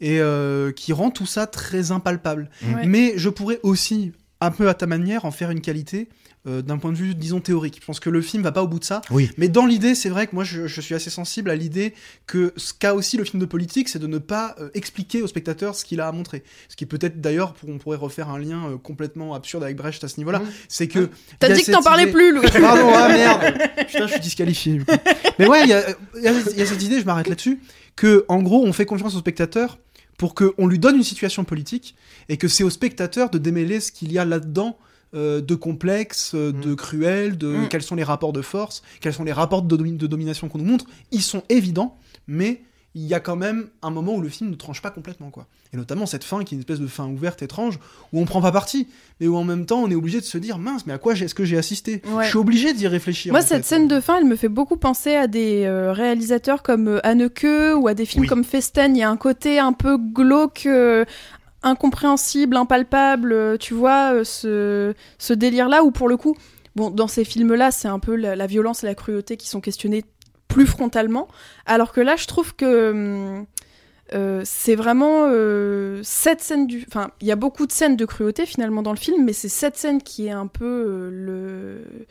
[0.00, 2.50] et euh, qui rend tout ça très impalpable.
[2.62, 2.86] Ouais.
[2.86, 6.08] Mais je pourrais aussi, un peu à ta manière, en faire une qualité
[6.46, 7.78] euh, d'un point de vue, disons, théorique.
[7.80, 9.00] Je pense que le film va pas au bout de ça.
[9.10, 11.94] oui Mais dans l'idée, c'est vrai que moi, je, je suis assez sensible à l'idée
[12.28, 15.26] que ce qu'a aussi le film de politique, c'est de ne pas euh, expliquer au
[15.26, 16.44] spectateur ce qu'il a à montrer.
[16.68, 20.02] Ce qui peut-être, d'ailleurs, pour- on pourrait refaire un lien euh, complètement absurde avec Brecht
[20.04, 21.10] à ce niveau-là, c'est que...
[21.40, 22.42] T'as y a dit que t'en parlais idée- plus, Lou.
[22.60, 23.58] Pardon, ah merde
[23.88, 24.80] Putain, je suis disqualifié.
[25.40, 26.24] Mais ouais, il y
[26.56, 27.58] y a cette idée, je m'arrête là-dessus,
[27.96, 29.78] que en gros, on fait confiance au spectateur
[30.18, 31.94] pour qu'on lui donne une situation politique
[32.28, 34.76] et que c'est au spectateur de démêler ce qu'il y a là-dedans.
[35.14, 37.68] euh, de complexe, euh, de cruel, de Mm.
[37.70, 40.58] quels sont les rapports de force, quels sont les rapports de, domi- de domination qu'on
[40.58, 42.60] nous montre, ils sont évidents, mais
[42.94, 45.46] il y a quand même un moment où le film ne tranche pas complètement, quoi.
[45.72, 47.78] Et notamment cette fin qui est une espèce de fin ouverte étrange,
[48.12, 48.88] où on prend pas parti,
[49.20, 51.12] mais où en même temps on est obligé de se dire mince, mais à quoi
[51.14, 52.00] est-ce que j'ai assisté?
[52.06, 52.24] Ouais.
[52.24, 53.32] Je suis obligé d'y réfléchir.
[53.32, 53.74] Moi, cette fait.
[53.74, 57.46] scène de fin, elle me fait beaucoup penser à des euh, réalisateurs comme euh, Anneke
[57.76, 58.28] ou à des films Oui.
[58.28, 58.96] comme Festen.
[58.96, 61.04] Il y a un côté un peu glauque, euh,
[61.62, 66.36] incompréhensible, impalpable, euh, tu vois, ce, ce délire-là où pour le coup,
[66.76, 69.60] bon, dans ces films-là, c'est un peu la, la violence et la cruauté qui sont
[69.60, 70.04] questionnées
[70.48, 71.28] plus frontalement.
[71.66, 73.44] Alors que là, je trouve que
[74.14, 76.84] euh, c'est vraiment euh, cette scène du.
[76.88, 79.48] Enfin, il y a beaucoup de scènes de cruauté finalement dans le film, mais c'est
[79.50, 82.06] cette scène qui est un peu euh, le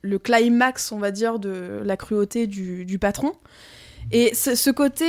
[0.00, 3.34] le climax, on va dire, de la cruauté du, du patron.
[4.10, 5.04] Et ce, côté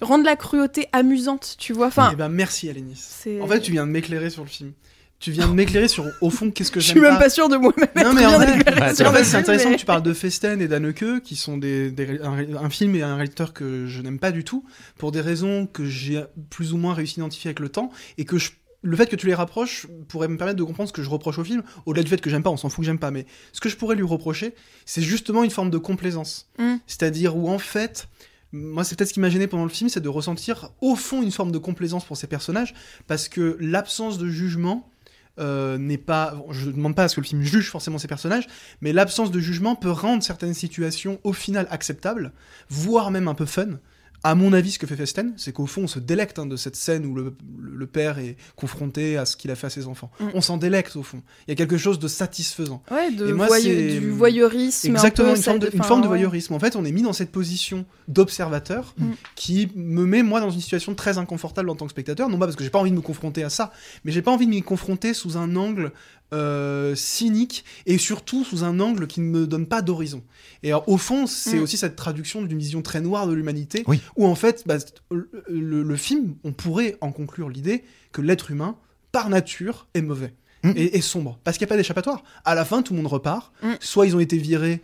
[0.00, 1.88] rendre la cruauté amusante, tu vois.
[1.88, 3.24] Enfin, Eh ben, merci, Alénis.
[3.42, 4.72] En fait, tu viens de m'éclarer sur le film.
[5.18, 7.24] Tu viens de m'éclairer sur, au fond, qu'est-ce que je j'aime suis même pas.
[7.24, 7.88] pas sûre de moi-même.
[7.96, 10.60] Non, mais en éclairée bah, en fait, c'est intéressant mais- que tu parles de Festen
[10.60, 14.18] et d'Anneke, qui sont des, des- un, un film et un réalisateur que je n'aime
[14.18, 14.64] pas du tout,
[14.98, 18.24] pour des raisons que j'ai plus ou moins réussi à identifier avec le temps, et
[18.26, 18.50] que je-
[18.82, 21.38] le fait que tu les rapproches pourrait me permettre de comprendre ce que je reproche
[21.38, 23.24] au film, au-delà du fait que j'aime pas, on s'en fout que j'aime pas, mais
[23.52, 26.50] ce que je pourrais lui reprocher, c'est justement une forme de complaisance.
[26.58, 26.74] Mm.
[26.86, 28.06] C'est-à-dire où, en fait,
[28.52, 31.22] moi, c'est peut-être ce qui m'a gêné pendant le film, c'est de ressentir au fond
[31.22, 32.74] une forme de complaisance pour ces personnages,
[33.06, 34.88] parce que l'absence de jugement
[35.38, 36.34] euh, n'est pas.
[36.50, 38.46] je ne demande pas à ce que le film juge forcément ces personnages,
[38.80, 42.32] mais l'absence de jugement peut rendre certaines situations au final acceptables,
[42.68, 43.78] voire même un peu fun.
[44.24, 46.56] À mon avis, ce que fait Festen, c'est qu'au fond, on se délecte hein, de
[46.56, 49.70] cette scène où le, le- le père est confronté à ce qu'il a fait à
[49.70, 50.10] ses enfants.
[50.18, 50.24] Mm.
[50.34, 51.22] On s'en délecte au fond.
[51.46, 52.82] Il y a quelque chose de satisfaisant.
[52.90, 54.88] Ouais, de Et moi, du voyeurisme.
[54.90, 56.54] Exactement, un peu, une forme, de, une forme voyeurisme.
[56.54, 59.10] En fait, on est mis dans cette position d'observateur Mm.
[59.34, 62.28] qui me met, moi, dans une situation très inconfortable en tant que spectateur.
[62.28, 63.72] Non pas parce que j'ai pas envie de me confronter à ça,
[64.04, 65.92] mais j'ai pas envie de m'y confronter sous un angle
[66.34, 70.22] euh, cynique et surtout sous un angle qui ne me donne pas d'horizon.
[70.62, 71.62] Et alors, au fond, c'est Mm.
[71.62, 74.00] aussi cette traduction d'une vision très noire de l'humanité Oui.
[74.16, 74.76] où, en fait, bah,
[75.10, 78.76] le, le- le film, on pourrait en conclure l'idée que l'être humain,
[79.12, 80.34] par nature, est mauvais.
[80.64, 80.72] Mm.
[80.74, 81.38] Et, et sombre.
[81.44, 82.24] Parce qu'il n'y a pas d'échappatoire.
[82.44, 83.52] À la fin, tout le monde repart.
[83.62, 83.72] Mm.
[83.80, 84.82] Soit ils ont été virés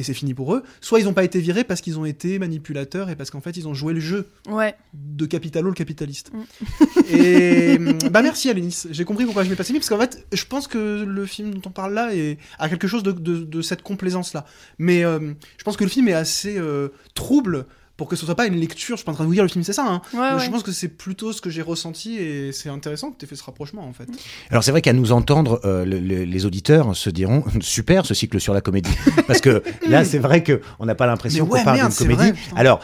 [0.00, 2.38] et c'est fini pour eux, soit ils n'ont pas été virés parce qu'ils ont été
[2.38, 4.74] manipulateurs et parce qu'en fait ils ont joué le jeu Ouais.
[4.94, 6.32] de Capitalo le capitaliste.
[6.32, 6.84] Mm.
[7.10, 7.78] et
[8.10, 11.04] bah merci Alénis, j'ai compris pourquoi je m'ai passé parce qu'en fait je pense que
[11.04, 14.32] le film dont on parle là est, a quelque chose de, de- de cette complaisance
[14.34, 14.44] là.
[14.78, 17.66] Mais euh, je pense que le film est assez euh, trouble
[18.00, 19.42] pour que ce soit pas une lecture, je suis pas en train de vous dire
[19.42, 20.00] le film c'est ça, hein.
[20.14, 20.50] Ouais, je ouais.
[20.50, 23.36] pense que c'est plutôt ce que j'ai ressenti et c'est intéressant que tu aies fait
[23.36, 24.08] ce rapprochement en fait.
[24.50, 28.14] Alors c'est vrai qu'à nous entendre, euh, le- le- les auditeurs se diront super ce
[28.14, 28.90] cycle sur la comédie,
[29.26, 32.30] parce que là c'est vrai que on n'a pas l'impression ouais, qu'on parle d'une comédie.
[32.32, 32.80] vrai, alors,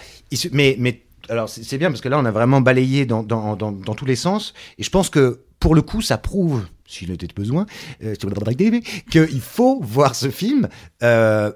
[0.52, 1.00] mais mais
[1.30, 3.94] alors c'est c'est bien parce que là on a vraiment balayé dans dans, dans, dans
[3.94, 7.64] tous les sens, et je pense que pour le coup ça prouve, s'il était besoin,
[8.04, 8.14] euh,
[9.10, 10.68] qu'il faut voir ce film.
[11.02, 11.50] Euh,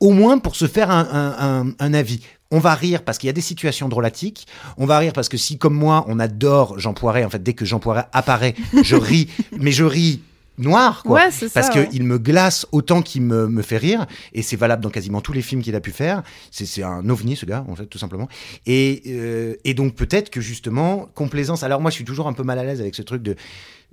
[0.00, 2.20] au moins pour se faire un, un, un, un avis.
[2.50, 4.46] On va rire parce qu'il y a des situations drôlatiques.
[4.78, 7.52] On va rire parce que si, comme moi, on adore Jean Poiret, en fait, dès
[7.52, 10.22] que Jean Poiret apparaît, je ris, mais je ris
[10.58, 11.16] noir, quoi.
[11.16, 11.60] Ouais, c'est ça.
[11.60, 11.88] Parce ouais.
[11.88, 15.32] qu'il me glace autant qu'il me, me fait rire, et c'est valable dans quasiment tous
[15.32, 16.22] les films qu'il a pu faire.
[16.50, 18.28] C'est c'est un ovni, ce gars, en fait, tout simplement.
[18.66, 21.62] Et, euh, et donc peut-être que justement, complaisance.
[21.62, 23.36] Alors moi, je suis toujours un peu mal à l'aise avec ce truc de.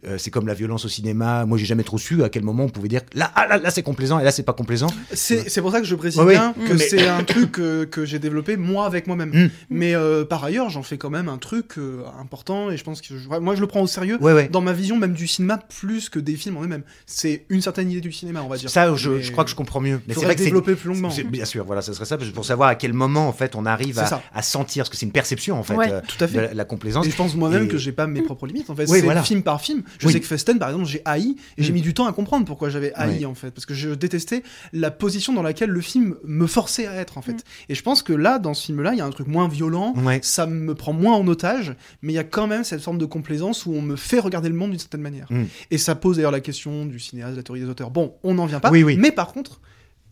[0.05, 1.45] Euh, c'est comme la violence au cinéma.
[1.45, 3.71] Moi, j'ai jamais trop su à quel moment on pouvait dire là, ah, là, là,
[3.71, 4.87] c'est complaisant et là, c'est pas complaisant.
[5.13, 6.67] C'est c'est pour ça que je précise Ouais, bien ouais.
[6.67, 9.29] que c'est un truc euh, que j'ai développé moi avec moi-même.
[9.31, 9.49] Mm.
[9.69, 13.01] Mais euh, par ailleurs, j'en fais quand même un truc euh, important et je pense
[13.01, 14.47] que je- moi je le prends au sérieux Ouais, ouais.
[14.49, 16.83] dans ma vision même du cinéma plus que des films en eux-mêmes.
[17.05, 18.69] C'est une certaine idée du cinéma, on va dire.
[18.69, 20.01] Ça, je, Mais je crois que je comprends mieux.
[20.07, 21.09] Mais c'est faudrait vrai que c'est développer plus longuement.
[21.09, 23.65] c'est- Bien sûr, voilà, ce serait ça, pour savoir à quel moment, en fait, on
[23.65, 24.21] arrive à, ça.
[24.33, 26.41] à sentir, parce que c'est une perception, en fait, Ouais, euh, Tout à de fait.
[26.47, 27.05] la, la complaisance.
[27.07, 28.83] Et je pense moi-même Et- que j'ai pas mes propres limites en fait.
[28.89, 29.23] Oui, c'est voilà.
[29.23, 29.83] film par film.
[29.99, 30.13] Je Oui.
[30.13, 31.75] sais que Festen par exemple j'ai haï et j'ai Mm.
[31.75, 34.43] mis du temps à comprendre pourquoi j'avais haï en fait parce que je détestais
[34.73, 37.33] la position dans laquelle le film me forçait à être en fait.
[37.33, 37.39] Mm.
[37.69, 39.47] Et je pense que là dans ce film là il y a un truc moins
[39.47, 39.93] violent.
[39.97, 40.19] Ouais.
[40.23, 43.05] Ça me prend moins en otage, mais il y a quand même cette forme de
[43.05, 45.27] complaisance où on me fait regarder le monde d'une certaine manière.
[45.31, 45.43] Mm.
[45.71, 47.91] Et ça pose d'ailleurs la question du cinéaste, de la théorie des auteurs.
[47.91, 48.71] Bon, on n'en vient pas.
[48.71, 48.97] Oui, oui.
[48.97, 49.59] Mais par contre,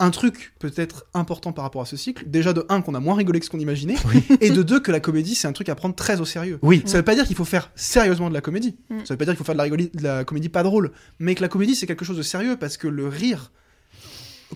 [0.04, 3.16] un truc peut-être important par rapport à ce cycle, déjà de un qu'on a moins
[3.16, 3.96] rigolé que ce qu'on imaginait,
[4.42, 6.60] et de deux que la comédie c'est un truc à prendre très au sérieux.
[6.62, 6.82] Oui.
[6.86, 8.76] Ça veut pas dire qu'il faut faire sérieusement de la comédie.
[8.90, 9.00] Mm.
[9.06, 10.92] Ça veut pas dire qu'il faut faire de la, rigoli- de la comédie pas drôle.
[11.20, 13.52] Mais que la comédie, c'est quelque chose de sérieux parce que le rire.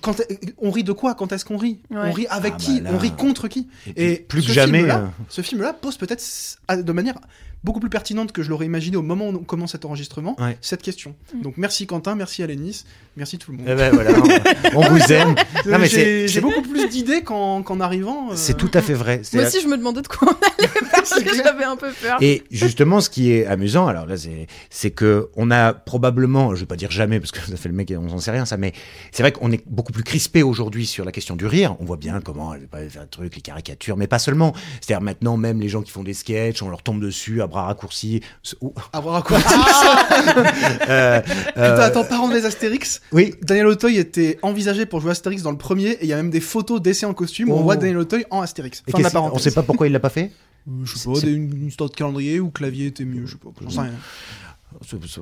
[0.01, 0.15] Quand
[0.59, 1.79] on rit de quoi Quand est-ce qu'on rit?
[1.89, 1.97] Ouais.
[1.97, 2.81] On rit avec Ah qui?
[2.81, 2.95] bah là.
[2.95, 3.67] On rit contre qui?
[3.87, 4.83] Et puis, Et plus que jamais.
[4.91, 6.23] euh, Ce film-là pose peut-être
[6.71, 7.15] de manière
[7.67, 10.57] beaucoup plus pertinente que je l'aurais imaginé au moment où on commence cet enregistrement Ouais.
[10.61, 11.13] cette question.
[11.35, 11.41] Mm.
[11.41, 12.85] Donc merci Quentin, merci Alénis,
[13.17, 13.67] merci tout le monde.
[13.69, 14.11] eh ben, voilà,
[14.73, 15.35] on, on vous aime.
[15.85, 18.31] J'ai beaucoup plus d'idées qu'en arrivant.
[18.31, 19.21] euh, C'est tout à fait vrai.
[19.33, 21.43] Moi la- aussi, je me demandais de quoi on allait parce C'est que clair.
[21.45, 22.17] j'avais un peu peur.
[22.21, 26.61] Et justement, ce qui est amusant, alors là, c'est, c'est que on a probablement, je
[26.61, 28.57] vais pas dire jamais parce que ça fait le mec, on s'en sait rien ça,
[28.57, 28.73] mais
[29.11, 31.75] c'est vrai qu'on est beaucoup plus crispé aujourd'hui sur la question du rire.
[31.79, 34.53] On voit bien comment elle veut pas faire le truc, les caricatures, mais pas seulement.
[34.81, 37.56] C'est-à-dire maintenant, même les gens qui font des sketchs, on leur tombe dessus à bras
[37.65, 38.21] raccourcis.
[38.61, 39.37] Ouh, À voir à quoi
[40.89, 43.01] euh, Putain, euh, attends, parents des Astérix.
[43.11, 46.17] Oui, Daniel Auteuil était envisagé pour jouer Astérix dans le premier, et il y a
[46.17, 47.63] même des photos d'essais en costume où on Oh.
[47.63, 48.83] voit Daniel Auteuil en Astérix.
[48.87, 50.31] Et Fin de on sait pas pourquoi il l'a pas fait.
[50.67, 53.37] Euh, je sais pas, une, une histoire de calendrier ou clavier était mieux, je sais
[53.37, 53.49] pas.
[53.61, 53.91] J'en sais rien.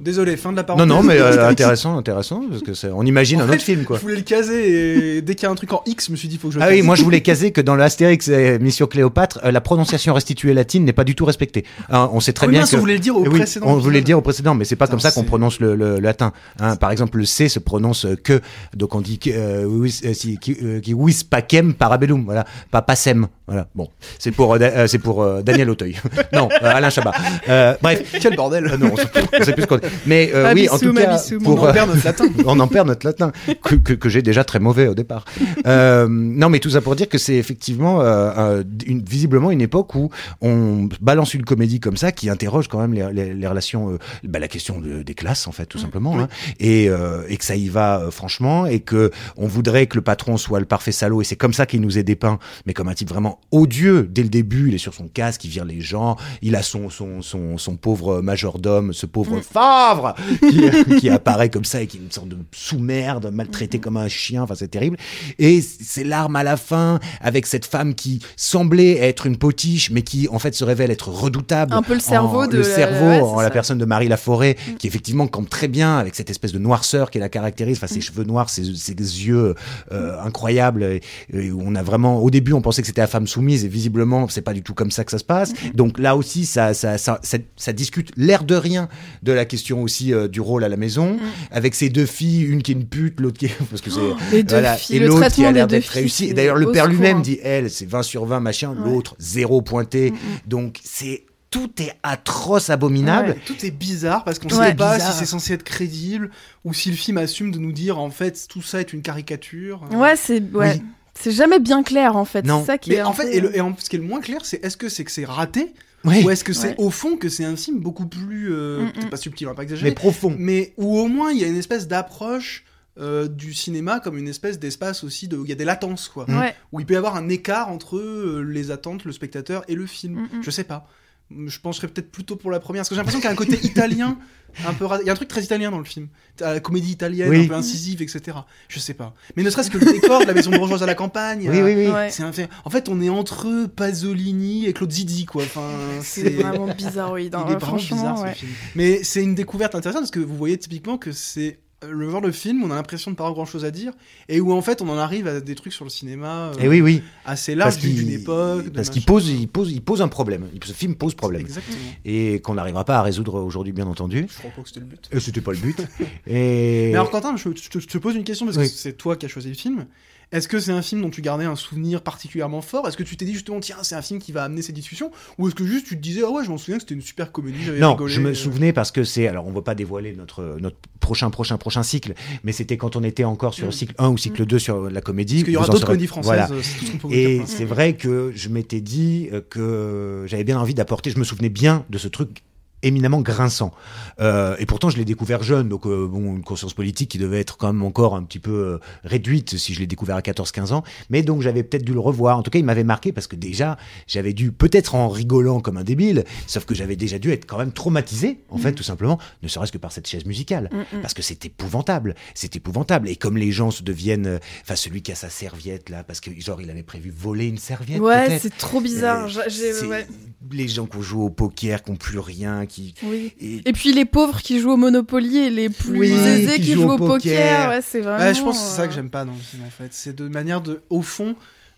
[0.01, 0.87] Désolé, fin de la Non, parenthèse.
[0.87, 3.97] non, mais euh, intéressant, intéressant, parce que on imagine En un fait, autre film, quoi.
[3.97, 6.17] Je voulais le caser et dès qu'il y a un truc en X, je me
[6.17, 7.83] suis dit, faut que je le Ah oui, moi je voulais caser que dans le
[7.83, 11.63] Astérix et Mission Cléopâtre, euh, la prononciation restituée latine n'est pas du tout respectée.
[11.89, 13.67] Hein, on sait très Ah bien mince, que on voulait le dire au oui, précédent.
[13.67, 15.99] on voulait le dire au précédent, mais c'est pas comme ça qu'on prononce le, le
[15.99, 16.33] latin.
[16.59, 18.41] Hein, par exemple, le C se prononce que,
[18.75, 23.67] donc on dit euh, si- qui euh, vis pacem parabellum, voilà, pas passem, voilà.
[23.75, 25.95] Bon, c'est pour c'est pour Daniel Auteuil,
[26.33, 27.13] non, Alain Chabat.
[27.47, 28.65] Euh, bref, Quel bordel.
[28.79, 29.79] Non, on plus, qu'on.
[30.05, 32.25] Mais euh, oui, en tout cas, pour on euh, perd notre latin.
[32.45, 33.31] on en perd notre latin,
[33.63, 35.25] que, que, que j'ai déjà très mauvais au départ.
[35.65, 39.95] Euh, non, mais tout ça pour dire que c'est effectivement euh, une, visiblement une époque
[39.95, 40.09] où
[40.41, 43.97] on balance une comédie comme ça qui interroge quand même les, les, les relations, euh,
[44.23, 46.27] bah, la question de- des classes en fait, tout simplement, hein,
[46.59, 50.37] et, euh, et que ça y va franchement, et que on voudrait que le patron
[50.37, 52.93] soit le parfait salaud, et c'est comme ça qu'il nous est dépeint, mais comme un
[52.93, 54.69] type vraiment odieux dès le début.
[54.69, 57.75] Il est sur son casque, il vire les gens, il a son son son, son
[57.75, 62.29] pauvre majordome, ce pauvre Favre qui, qui apparaît comme ça et qui est une sorte
[62.29, 64.43] de sous-merde, maltraité comme un chien.
[64.43, 64.97] Enfin, c'est terrible.
[65.39, 70.01] Et c'est l'arme à la fin avec cette femme qui semblait être une potiche, mais
[70.01, 71.73] qui en fait se révèle être redoutable.
[71.73, 73.49] Un peu le cerveau en- de le cerveau ouais, en c'est la ça.
[73.51, 77.19] personne de Marie Laforêt, qui effectivement campe très bien avec cette espèce de noirceur qui
[77.19, 77.77] la caractérise.
[77.77, 79.55] Enfin, ses cheveux noirs, ses, ses yeux
[79.91, 80.83] euh, incroyables.
[80.83, 81.01] Et,
[81.33, 83.67] et où on a vraiment, au début, on pensait que c'était la femme soumise et
[83.67, 85.53] visiblement, c'est pas du tout comme ça que ça se passe.
[85.73, 88.87] Donc là aussi, ça, ça, ça, ça, ça discute l'air de rien
[89.23, 91.17] de la question aussi euh, du rôle à la maison,
[91.51, 94.43] avec ces deux filles, une qui est une pute, l'autre qui est parce que c'est
[94.43, 94.77] deux voilà.
[94.89, 96.33] et le l'autre qui a l'air d'être réussi.
[96.33, 97.21] D'ailleurs, le père lui-même hein.
[97.21, 98.89] dit elle, c'est 20 sur 20 machin, Ouais.
[98.89, 100.13] l'autre zéro pointé.
[100.47, 103.29] Donc c'est tout est atroce, abominable.
[103.29, 103.37] Ouais.
[103.45, 104.69] Tout est bizarre parce qu'on Ouais.
[104.69, 105.13] sait pas Bizarre.
[105.13, 106.29] si c'est censé être crédible
[106.65, 109.81] ou si le film assume de nous dire en fait tout ça est une caricature.
[109.93, 110.73] Ouais, c'est ouais.
[110.75, 110.81] Oui.
[111.17, 112.45] C'est jamais bien clair en fait.
[112.45, 112.59] Non.
[112.59, 113.99] C'est ça qui Mais est en fait, peu- et, le- et en- ce qui est
[113.99, 115.73] le moins clair, c'est est-ce que c'est que c'est raté
[116.05, 116.75] Oui, ou est-ce que c'est Ouais.
[116.77, 119.09] au fond que c'est un film beaucoup plus euh, Mm, peut-être mm.
[119.09, 120.35] pas subtil, on va pas mais exagérer, profond.
[120.37, 122.63] mais où au moins il y a une espèce d'approche
[122.97, 126.07] euh, du cinéma comme une espèce d'espace aussi de où il y a des latences
[126.07, 126.39] quoi, Mm.
[126.39, 126.55] Ouais.
[126.71, 129.85] où il peut y avoir un écart entre euh, les attentes, le spectateur et le
[129.85, 130.13] film.
[130.33, 130.43] Mm, mm.
[130.43, 130.87] Je sais pas.
[131.31, 133.35] Je penserais peut-être plutôt pour la première, parce que j'ai l'impression qu'il y a un
[133.35, 134.17] côté italien,
[134.65, 134.85] un peu.
[135.01, 136.07] Il y a un truc très italien dans le film.
[136.39, 137.45] La comédie italienne, Oui.
[137.45, 138.37] un peu incisive, etc.
[138.67, 139.15] Je sais pas.
[139.35, 141.49] Mais ne serait-ce que le décor de la maison bourgeoise à la campagne.
[141.49, 141.87] Oui, euh, oui, oui.
[141.87, 142.09] Ouais.
[142.11, 142.47] C'est un fait.
[142.63, 145.43] En fait, on est entre Pasolini et Claude Zidi, quoi.
[145.43, 145.67] Enfin,
[146.01, 148.33] C'est vraiment Il est vraiment franchement, bizarre ouais.
[148.33, 148.51] ce film.
[148.75, 152.31] Mais c'est une découverte intéressante parce que vous voyez typiquement que c'est le genre de
[152.31, 153.91] film où on a l'impression de pas avoir grand chose à dire
[154.29, 156.67] et où en fait on en arrive à des trucs sur le cinéma euh, Et
[156.67, 157.03] oui, oui.
[157.25, 158.69] assez large d'une époque.
[158.73, 160.47] parce qu'il pose, il pose, il pose un problème.
[160.63, 161.41] Ce film pose problème.
[161.41, 161.77] Exactement.
[162.05, 164.25] Et qu'on n'arrivera pas à résoudre aujourd'hui, bien entendu.
[164.31, 165.09] Je crois pas que c'était le but.
[165.11, 165.77] Et c'était pas le but.
[166.27, 168.69] Et Mais alors Quentin, je, je te- je te pose une question parce que Oui.
[168.73, 169.85] c'est toi qui as choisi le film.
[170.31, 172.87] Est-ce que c'est un film dont tu gardais un souvenir particulièrement fort?
[172.87, 175.11] Est-ce que tu t'es dit justement tiens c'est un film qui va amener ces discussions?
[175.37, 177.01] Ou est-ce que juste tu te disais ah ouais je m'en souviens que c'était une
[177.01, 178.33] super comédie j'avais non, rigolé je me euh.
[178.33, 179.27] souvenais parce que c'est.
[179.27, 183.03] Alors, on va pas dévoiler notre notre prochain prochain prochain cycle, mais c'était quand on
[183.03, 183.69] était encore sur Mm.
[183.69, 185.35] le cycle 1 ou cycle 2 sur la comédie.
[185.35, 186.47] Parce qu'il y aura d'autres comédies françaises.
[186.47, 186.49] Voilà.
[186.51, 186.61] euh,
[186.99, 191.09] tout ce Et c'est vrai que je m'étais dit euh, que j'avais bien envie d'apporter.
[191.11, 192.43] Je me souvenais bien de ce truc
[192.85, 193.71] éminemment grinçant.
[194.19, 197.39] Euh, et pourtant, je l'ai découvert jeune, donc euh, bon, une conscience politique qui devait
[197.39, 200.73] être quand même encore un petit peu euh, réduite si je l'ai découvert à 14-15
[200.73, 200.83] ans.
[201.09, 202.37] Mais donc, j'avais peut-être dû le revoir.
[202.37, 205.77] En tout cas, il m'avait marqué parce que déjà, j'avais dû, peut-être en rigolant comme
[205.77, 209.19] un débile, sauf que j'avais déjà dû être quand même traumatisé, en fait, tout simplement,
[209.43, 210.69] ne serait-ce que par cette chaise musicale.
[210.71, 211.01] Mm, mm.
[211.01, 212.15] Parce que c'est épouvantable.
[212.33, 213.09] C'est épouvantable.
[213.09, 216.29] Et comme les gens se deviennent, enfin, celui qui a sa serviette là, parce que
[216.39, 217.99] genre, il avait prévu voler une serviette.
[217.99, 219.27] Ouais, c'est trop bizarre.
[219.27, 220.07] Euh, ouais.
[220.51, 222.74] Les gens qui jouent au poker, qui n'ont plus rien, qui.
[223.03, 223.33] Oui.
[223.39, 226.61] et- Et puis les pauvres qui jouent au Monopoly et les plus Oui, aisés qui
[226.67, 227.17] qui, jouent au poker.
[227.19, 227.69] poker.
[227.69, 228.23] Ouais, c'est vraiment.
[228.23, 229.89] Ouais, je pense que c'est ça que euh, j'aime pas dans le film en fait.
[229.91, 231.35] C'est de manière de, au fond,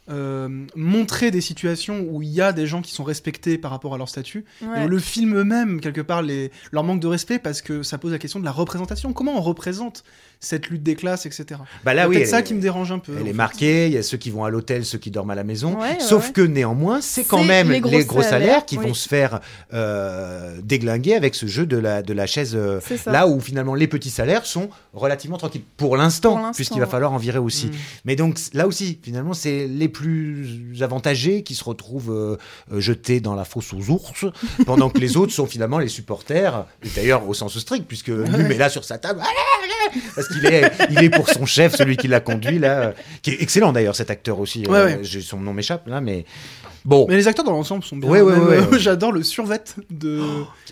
[0.10, 3.94] euh, montrer des situations où il y a des gens qui sont respectés par rapport
[3.94, 4.46] à leur statut.
[4.62, 4.86] ouais.
[4.86, 8.12] Et le film eux-mêmes, quelque part, les, leur manque de respect parce que ça pose
[8.14, 9.12] la question de la représentation.
[9.12, 10.04] Comment on représente
[10.40, 11.60] cette lutte des classes, etc.
[11.84, 12.16] Bah là, C'est oui.
[12.16, 13.14] peut-être elle- ça qui me dérange un peu.
[13.20, 13.34] Elle est fait.
[13.34, 15.80] marquée, il y a ceux qui vont à l'hôtel, ceux qui dorment à la maison.
[15.80, 16.32] Ouais, Sauf ouais.
[16.34, 18.86] que néanmoins, c'est quand C'est même les les gros salaires, salaires, qui oui.
[18.88, 19.40] vont se faire
[19.74, 22.54] euh, déglinguer avec ce jeu de la, de la chaise.
[22.56, 26.86] euh, C'est là où finalement les petits salaires sont relativement tranquilles pour l'instant, puisqu'il va
[26.86, 26.92] ouais.
[26.92, 27.68] falloir en virer aussi.
[27.68, 27.72] Mm.
[28.06, 32.38] Mais donc là aussi, finalement, c'est les plus avantagés qui se retrouvent euh,
[32.80, 34.26] jetés dans la fosse aux ours,
[34.66, 38.52] pendant que les autres sont finalement les supporters, et d'ailleurs au sens strict, puisque Num
[38.52, 39.30] est là sur sa table, allez,
[39.94, 43.32] allez parce qu'il est, il est pour son chef, celui qui l'a conduit là, qui
[43.32, 44.66] est excellent d'ailleurs cet acteur aussi.
[44.68, 45.22] Ouais, euh, ouais.
[45.22, 46.26] Son nom m'échappe là, mais
[46.88, 48.10] Bon, Mais les acteurs dans l'ensemble sont bien.
[48.10, 48.80] Ouais, ouais, ouais, euh, ouais.
[48.80, 50.22] J'adore le survêt de.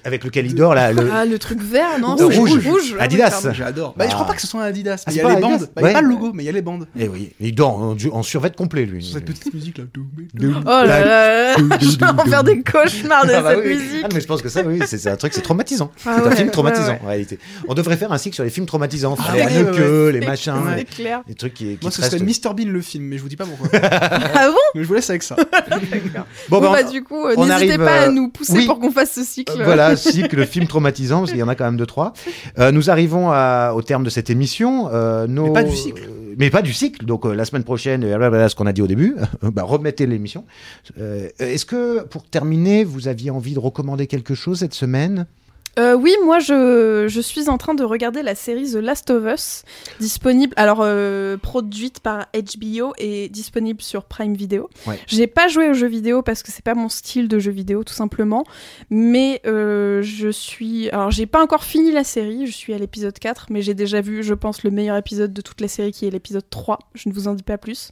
[0.06, 1.10] avec lequel il dort là, le...
[1.14, 2.66] Ah, le truc vert, non Le c'est rouge.
[2.68, 2.96] rouge.
[2.98, 3.50] Ah Adidas.
[3.52, 3.94] J'adore.
[3.98, 4.10] Bah, Ah.
[4.10, 5.04] je crois pas que ce soit un Adidas.
[5.06, 5.70] Ah, il y a pas les Adidas bandes.
[5.76, 6.88] Bah, il y a pas le logo, mais il y a les bandes.
[6.98, 9.12] Eh oui, il dort en, en survêt complet lui.
[9.12, 9.84] Cette petite musique là.
[9.94, 13.76] Oh là là, je vais en faire des cauchemars de Ah bah cette oui.
[13.76, 14.02] musique.
[14.06, 15.92] Ah, mais je pense que ça, oui, c'est un truc, c'est traumatisant.
[16.06, 17.40] Ah c'est un film traumatisant ouais, en réalité.
[17.68, 20.76] On devrait faire un cycle sur les films traumatisants, Ah les ouais, les machins, C'est
[20.78, 21.22] les, clair.
[21.28, 22.20] les trucs qui, Moi, ce serait.
[22.20, 23.68] Mr Bean le film, mais je vous dis pas pourquoi.
[23.82, 24.56] Ah bon?
[24.76, 25.36] Mais je vous laisse avec ça.
[26.50, 28.30] Bon, Bon, bah, bah, on- du coup, euh, on n'hésitez arrive, pas à euh, nous
[28.30, 28.66] pousser oui.
[28.66, 29.60] pour qu'on fasse ce cycle.
[29.60, 32.14] Euh, Voilà, cycle film traumatisant, parce qu'il y en a quand même deux, trois.
[32.60, 34.90] Euh, nous arrivons à- au terme de cette émission.
[34.94, 36.04] Euh, nos- Mais pas du cycle.
[36.38, 37.06] mais pas du cycle.
[37.06, 40.46] Donc, euh, la semaine prochaine, blablabla, ce qu'on a dit au début, bah, remettez l'émission.
[41.00, 45.26] Euh, Est-ce que, pour terminer, vous aviez envie de recommander quelque chose cette semaine?
[45.78, 49.24] Euh, oui, moi je, je suis en train de regarder la série The Last of
[49.26, 49.64] Us,
[50.00, 54.70] disponible, alors euh, produite par HBO et disponible sur Prime Video.
[54.88, 55.00] Ouais.
[55.08, 57.84] J'ai pas joué aux jeux vidéo parce que c'est pas mon style de jeu vidéo
[57.84, 58.46] tout simplement,
[58.90, 63.18] mais euh, je suis, alors j'ai pas encore fini la série, je suis à l'épisode
[63.18, 66.06] 4, mais j'ai déjà vu, je pense, le meilleur épisode de toute la série qui
[66.06, 66.80] est l'épisode 3.
[66.94, 67.92] Je ne vous en dis pas plus.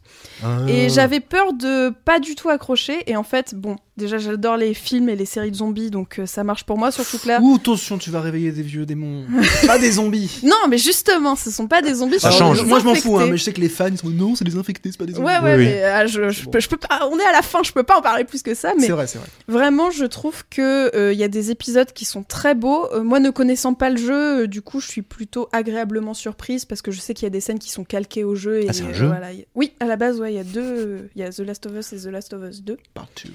[0.67, 3.04] Et j'avais peur de pas du tout accrocher.
[3.08, 6.25] Et en fait, bon, déjà j'adore les films et les séries de zombies, donc euh,
[6.25, 7.39] ça marche pour moi, surtout que là.
[7.41, 9.25] Ouh, attention, tu vas réveiller des vieux démons.
[9.67, 10.39] pas des zombies.
[10.43, 12.19] Non, mais justement, ce sont pas des zombies.
[12.19, 12.63] Ça change.
[12.63, 14.45] Moi, je m'en fous, hein, mais je sais que les fans ils sont non, c'est
[14.45, 15.25] des infectés, c'est pas des zombies.
[15.27, 15.65] Ouais, ouais, Oui, oui.
[15.65, 16.51] mais ah, je, je Bon.
[16.51, 17.08] peux, je peux pas.
[17.12, 18.91] On est à la fin, je peux pas en parler plus que ça, mais C'est
[18.91, 19.27] vrai, c'est vrai.
[19.47, 22.88] vraiment, je trouve que euh, il y a des épisodes qui sont très beaux.
[22.93, 26.65] Euh, moi, ne connaissant pas le jeu, euh, du coup, je suis plutôt agréablement surprise
[26.65, 28.62] parce que je sais qu'il y a des scènes qui sont calquées au jeu.
[28.63, 30.39] Et, Ah, c'est un euh, jeu voilà, y- Oui, à la base, ouais, il y
[30.39, 31.10] a deux.
[31.15, 32.77] Il y a The Last of Us et The Last of Us 2.
[32.93, 33.27] Partout.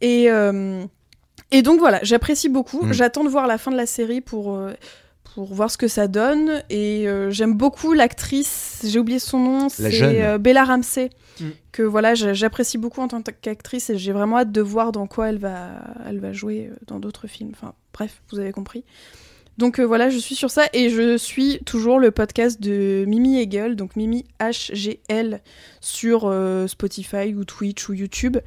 [0.00, 0.82] Et, euh,
[1.50, 2.82] et donc voilà, j'apprécie beaucoup.
[2.84, 2.92] Mm.
[2.92, 4.72] J'attends de voir la fin de la série pour, euh,
[5.34, 6.62] pour voir ce que ça donne.
[6.70, 11.10] Et euh, j'aime beaucoup l'actrice, j'ai oublié son nom, c'est euh, Bella Ramsey.
[11.40, 11.44] Mm.
[11.72, 15.06] Que voilà, j'a- j'apprécie beaucoup en tant qu'actrice et j'ai vraiment hâte de voir dans
[15.06, 15.68] quoi elle va,
[16.06, 17.50] elle va jouer dans d'autres films.
[17.54, 18.84] Enfin, bref, vous avez compris.
[19.58, 23.40] Donc euh, voilà, je suis sur ça et je suis toujours le podcast de Mimi
[23.40, 25.40] Hegel, donc Mimi HGL
[25.80, 28.38] sur euh, Spotify ou Twitch ou YouTube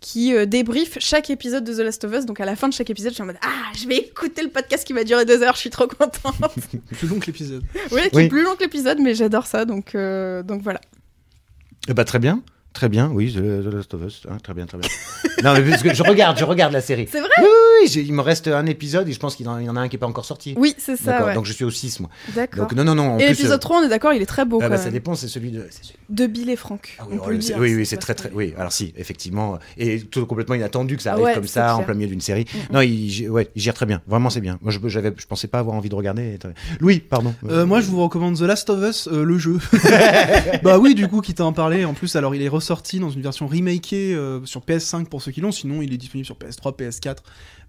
[0.00, 2.24] qui euh, débriefe chaque épisode de The Last of Us.
[2.26, 4.42] Donc à la fin de chaque épisode, je suis en mode Ah, je vais écouter
[4.42, 6.54] le podcast qui va durer deux heures, je suis trop contente.
[6.98, 7.64] Plus long que l'épisode.
[7.92, 8.22] oui, qui Oui.
[8.24, 9.64] est plus long que l'épisode, mais j'adore ça.
[9.64, 10.80] Donc, euh, donc voilà.
[11.88, 12.42] Eh bah, très bien.
[12.78, 13.38] Très bien, oui, The,
[13.68, 14.22] The Last of Us.
[14.30, 14.88] hein, très bien, très bien.
[15.42, 17.08] non, mais parce que je regarde, je regarde la série.
[17.10, 17.44] C'est vrai Oui,
[17.82, 19.74] oui, oui, il me reste un épisode et je pense qu'il en, il y en
[19.74, 20.54] a un qui n'est pas encore sorti.
[20.56, 21.26] Oui, c'est ça.
[21.26, 21.34] Ouais.
[21.34, 22.08] donc je suis au 6, moi.
[22.36, 22.60] D'accord.
[22.68, 23.14] Donc, non, non, non.
[23.14, 24.70] en Et plus, l'épisode euh, 3, on est d'accord, il est très beau ah, quand
[24.70, 24.84] bah, même.
[24.84, 25.66] ça dépend, c'est celui de.
[25.72, 26.96] celui- De Bill et Franck.
[27.00, 27.58] Ah on oui, peut le c'est- dire.
[27.62, 28.30] oui, c'est très, très.
[28.32, 29.58] Oui, alors si, effectivement.
[29.76, 32.44] Et tout complètement inattendu que ça arrive Ouais, comme ça, en plein milieu d'une série.
[32.72, 34.02] Non, il, gère- ouais, il gère très bien.
[34.06, 34.56] Vraiment, c'est bien.
[34.62, 36.38] Moi, je, j'avais, je pensais pas avoir envie de regarder.
[36.78, 37.34] Louis, pardon.
[37.48, 39.58] Euh, moi, je vous recommande The Last of Us, euh, le jeu.
[40.62, 41.84] bah oui, du coup, qui t'a en parlé.
[41.84, 42.67] En plus, alors, il est ressorti
[43.00, 45.52] dans une version remakée euh, sur PS5 pour ceux qui l'ont.
[45.52, 47.16] Sinon, il est disponible sur PS3, PS4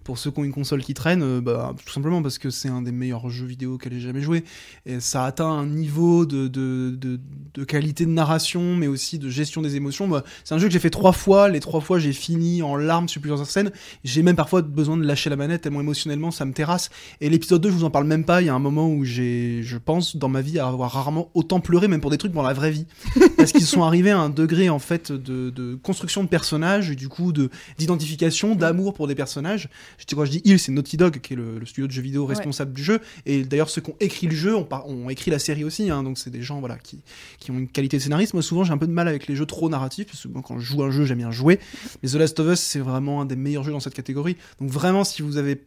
[0.04, 1.22] pour ceux qui ont une console qui traîne.
[1.22, 4.22] euh, bah, tout simplement parce que c'est un des meilleurs jeux vidéo qu'elle ait jamais
[4.22, 4.44] joué.
[4.86, 7.20] Et ça atteint un niveau de, de, de,
[7.54, 10.08] de qualité de narration, mais aussi de gestion des émotions.
[10.08, 11.48] Bah, c'est un jeu que j'ai fait trois fois.
[11.48, 13.70] Les trois fois, j'ai fini en larmes sur plusieurs scènes.
[14.04, 16.90] J'ai même parfois besoin de lâcher la manette tellement émotionnellement ça me terrasse.
[17.20, 18.40] Et l'épisode 2, je vous en parle même pas.
[18.40, 21.60] Il y a un moment où j'ai, je pense, dans ma vie, avoir rarement autant
[21.60, 22.86] pleuré, même pour des trucs dans la vraie vie.
[23.36, 26.96] Parce qu'ils sont arrivés à un degré, en fait, de, de construction de personnages, et
[26.96, 29.68] du coup, de, d'identification, d'amour pour des personnages.
[29.98, 32.26] Je je dis il, c'est Naughty Dog, qui est le, le studio de jeux vidéo
[32.26, 33.00] responsable du jeu.
[33.26, 35.90] Et d'ailleurs, ceux qui ont écrit le jeu ont, écrit la série aussi.
[35.90, 36.02] hein.
[36.02, 37.00] donc, c'est des gens, voilà, qui,
[37.38, 38.34] qui ont une qualité de scénariste.
[38.34, 40.42] Moi, souvent, j'ai un peu de mal avec les jeux trop narratifs, parce que moi,
[40.46, 41.58] quand je joue un jeu, j'aime bien jouer.
[42.02, 44.36] Mais The Last of Us, c'est vraiment un des meilleurs jeux dans cette catégorie.
[44.60, 45.62] Donc vraiment, si vous avez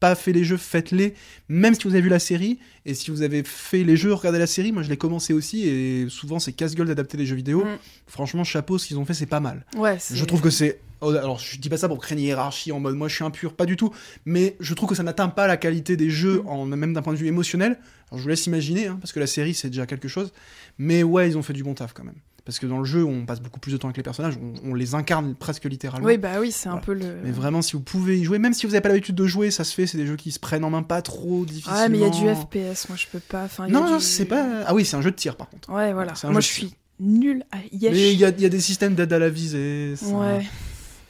[0.00, 1.14] pas fait les jeux, faites-les,
[1.48, 2.58] même si vous avez vu la série.
[2.84, 4.70] Et si vous avez fait les jeux, regardez la série.
[4.72, 7.64] Moi, je l'ai commencé aussi, et souvent, c'est casse-gueule d'adapter les jeux vidéo.
[7.64, 7.78] Mm.
[8.06, 9.64] Franchement, chapeau, ce qu'ils ont fait, c'est pas mal.
[9.76, 10.80] Ouais, Je trouve que c'est.
[11.00, 13.24] oh, Alors, je dis pas ça pour créer une hiérarchie en mode moi je suis
[13.24, 13.90] impur, pas du tout.
[14.24, 16.48] Mais je trouve que ça n'atteint pas la qualité des jeux, Mm.
[16.48, 17.78] en, même d'un point de vue émotionnel.
[18.10, 20.32] Alors, je vous laisse imaginer, hein, parce que la série c'est déjà quelque chose.
[20.78, 22.14] Mais ouais, ils ont fait du bon taf quand même.
[22.46, 24.70] Parce que dans le jeu, on passe beaucoup plus de temps avec les personnages, on,
[24.70, 26.06] on les incarne presque littéralement.
[26.06, 27.16] Oui, bah oui, c'est un peu le.
[27.24, 29.50] Mais vraiment, si vous pouvez y jouer, même si vous n'avez pas l'habitude de jouer,
[29.50, 29.86] ça se fait.
[29.88, 31.76] C'est des jeux qui se prennent en main pas trop difficilement.
[31.78, 33.44] Ah, mais il y a du FPS, moi je peux pas.
[33.44, 34.46] Enfin, Non, non, c'est pas.
[34.64, 35.70] Ah oui, c'est un jeu de tir par contre.
[35.72, 36.12] Ouais, voilà.
[36.30, 37.92] Moi je suis nul à Yesh.
[37.92, 39.94] Mais il y a, il y a des systèmes d'aide à la visée.
[39.96, 40.46] ça- Ouais.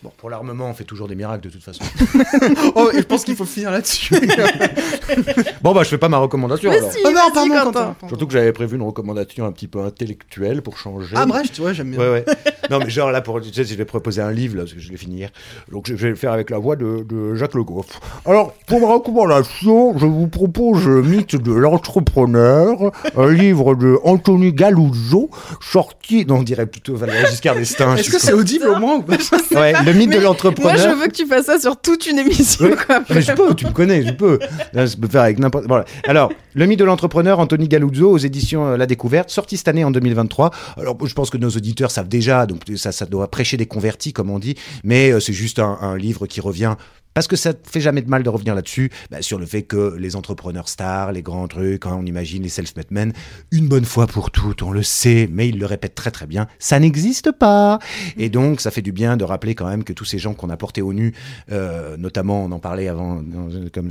[0.07, 1.83] Bon, pour l'armement, on fait toujours des miracles de toute façon.
[2.77, 4.15] oh, et je pense qu'il faut finir là-dessus.
[5.63, 6.93] bon, bah, je fais pas ma recommandation Mais alors.
[6.93, 7.65] si, oh non, vas-y, pardon, Quentin.
[7.65, 7.97] Quentin.
[7.99, 8.09] pardon.
[8.09, 11.17] Surtout que j'avais prévu une recommandation un petit peu intellectuelle pour changer.
[11.17, 11.99] Ah, bref, tu vois, j'aime bien.
[11.99, 12.25] Ouais, ouais.
[12.71, 14.81] Non, mais genre là, pour, tu sais, je vais proposer un livre, là, parce que
[14.81, 15.31] je l'ai fini hier.
[15.71, 17.87] Donc, je vais le faire avec la voix de, de Jacques Le Goff.
[18.25, 25.31] Alors, pour ma recommandation, je vous propose Mythe de l'entrepreneur, un livre de Anthony Galuzzo,
[25.61, 27.97] sorti, non, on dirait plutôt Valéry Giscard d'Estaing.
[27.97, 29.17] Est-ce que c'est audible au moins ou pas?
[29.53, 30.73] Ouais, le mythe de l'entrepreneur.
[30.75, 32.67] Moi, je veux que tu fasses ça sur toute une émission.
[32.67, 32.77] Oui.
[32.87, 33.01] quoi.
[33.11, 34.39] Mais je peux, tu me connais, je peux.
[34.73, 35.65] Là, je peux faire avec n'importe.
[35.67, 35.85] Voilà.
[36.07, 39.85] Alors, le mythe de l'entrepreneur, Anthony Galuzzo, aux éditions euh, La Découverte, sorti cette année
[39.85, 40.51] en 2023.
[40.77, 44.13] Alors, je pense que nos auditeurs savent déjà, donc ça, ça doit prêcher des convertis,
[44.13, 46.77] comme on dit, mais euh, c'est juste un, un livre qui revient.
[47.17, 49.63] Parce que ça ne fait jamais de mal de revenir là-dessus, bah, sur le fait
[49.63, 53.15] que les entrepreneurs stars, les grands trucs, quand on imagine les self-made men,
[53.53, 56.47] une bonne fois pour toutes, on le sait, mais ils le répètent très très bien,
[56.59, 57.79] ça n'existe pas.
[58.19, 60.51] Et donc, ça fait du bien de rappeler quand même que tous ces gens qu'on
[60.51, 61.15] a portés au nu,
[61.53, 63.23] euh, notamment, on en parlait avant,
[63.73, 63.91] comme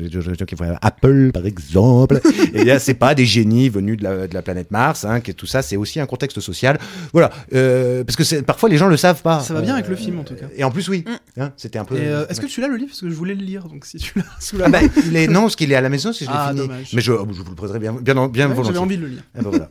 [0.84, 2.22] Apple par exemple,
[2.54, 5.32] et bien, c'est pas des génies venus de la, de la planète Mars, hein, que
[5.32, 6.78] tout ça, c'est aussi un contexte social.
[7.12, 9.40] Voilà, euh, parce que c'est- parfois les gens le savent pas.
[9.40, 10.46] Ça va bien Euh, avec le film, en tout cas.
[10.56, 11.04] Et en plus, oui,
[11.38, 11.96] hein, c'était un peu.
[11.98, 12.90] Euh, Est-ce que tu l'as le livre?
[12.90, 14.82] Parce que je voulais le lire, donc si tu l'as sous la Ah main.
[14.86, 16.60] bah, il est- non, parce qu'il est à la maison, si je l'ai Ah, fini.
[16.68, 16.90] dommage.
[16.94, 18.74] Mais je, je vous le prêterai bien, bien, bien Ouais, volontiers.
[18.74, 19.24] J'avais envie de le lire.
[19.38, 19.70] Ah bah voilà.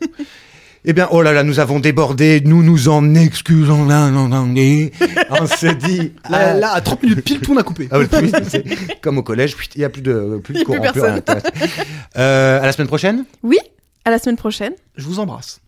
[0.86, 4.45] Eh bien, oh là là, nous avons débordé, nous nous en excusons là, non, non,
[4.47, 4.88] non.
[5.30, 6.12] On se dit.
[6.30, 7.88] Là, ah, là, à 30 minutes pile, tout on a coupé.
[7.90, 8.07] ah oui,
[9.01, 10.80] comme au collège, il n'y a plus de, plus de plus courant.
[10.82, 11.22] personne.
[11.26, 11.40] rien.
[12.18, 13.24] Euh, à la semaine prochaine?
[13.42, 13.59] Oui,
[14.05, 14.72] à la semaine prochaine.
[14.97, 15.61] Je vous embrasse.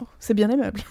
[0.00, 0.80] Oh, c'est bien aimable.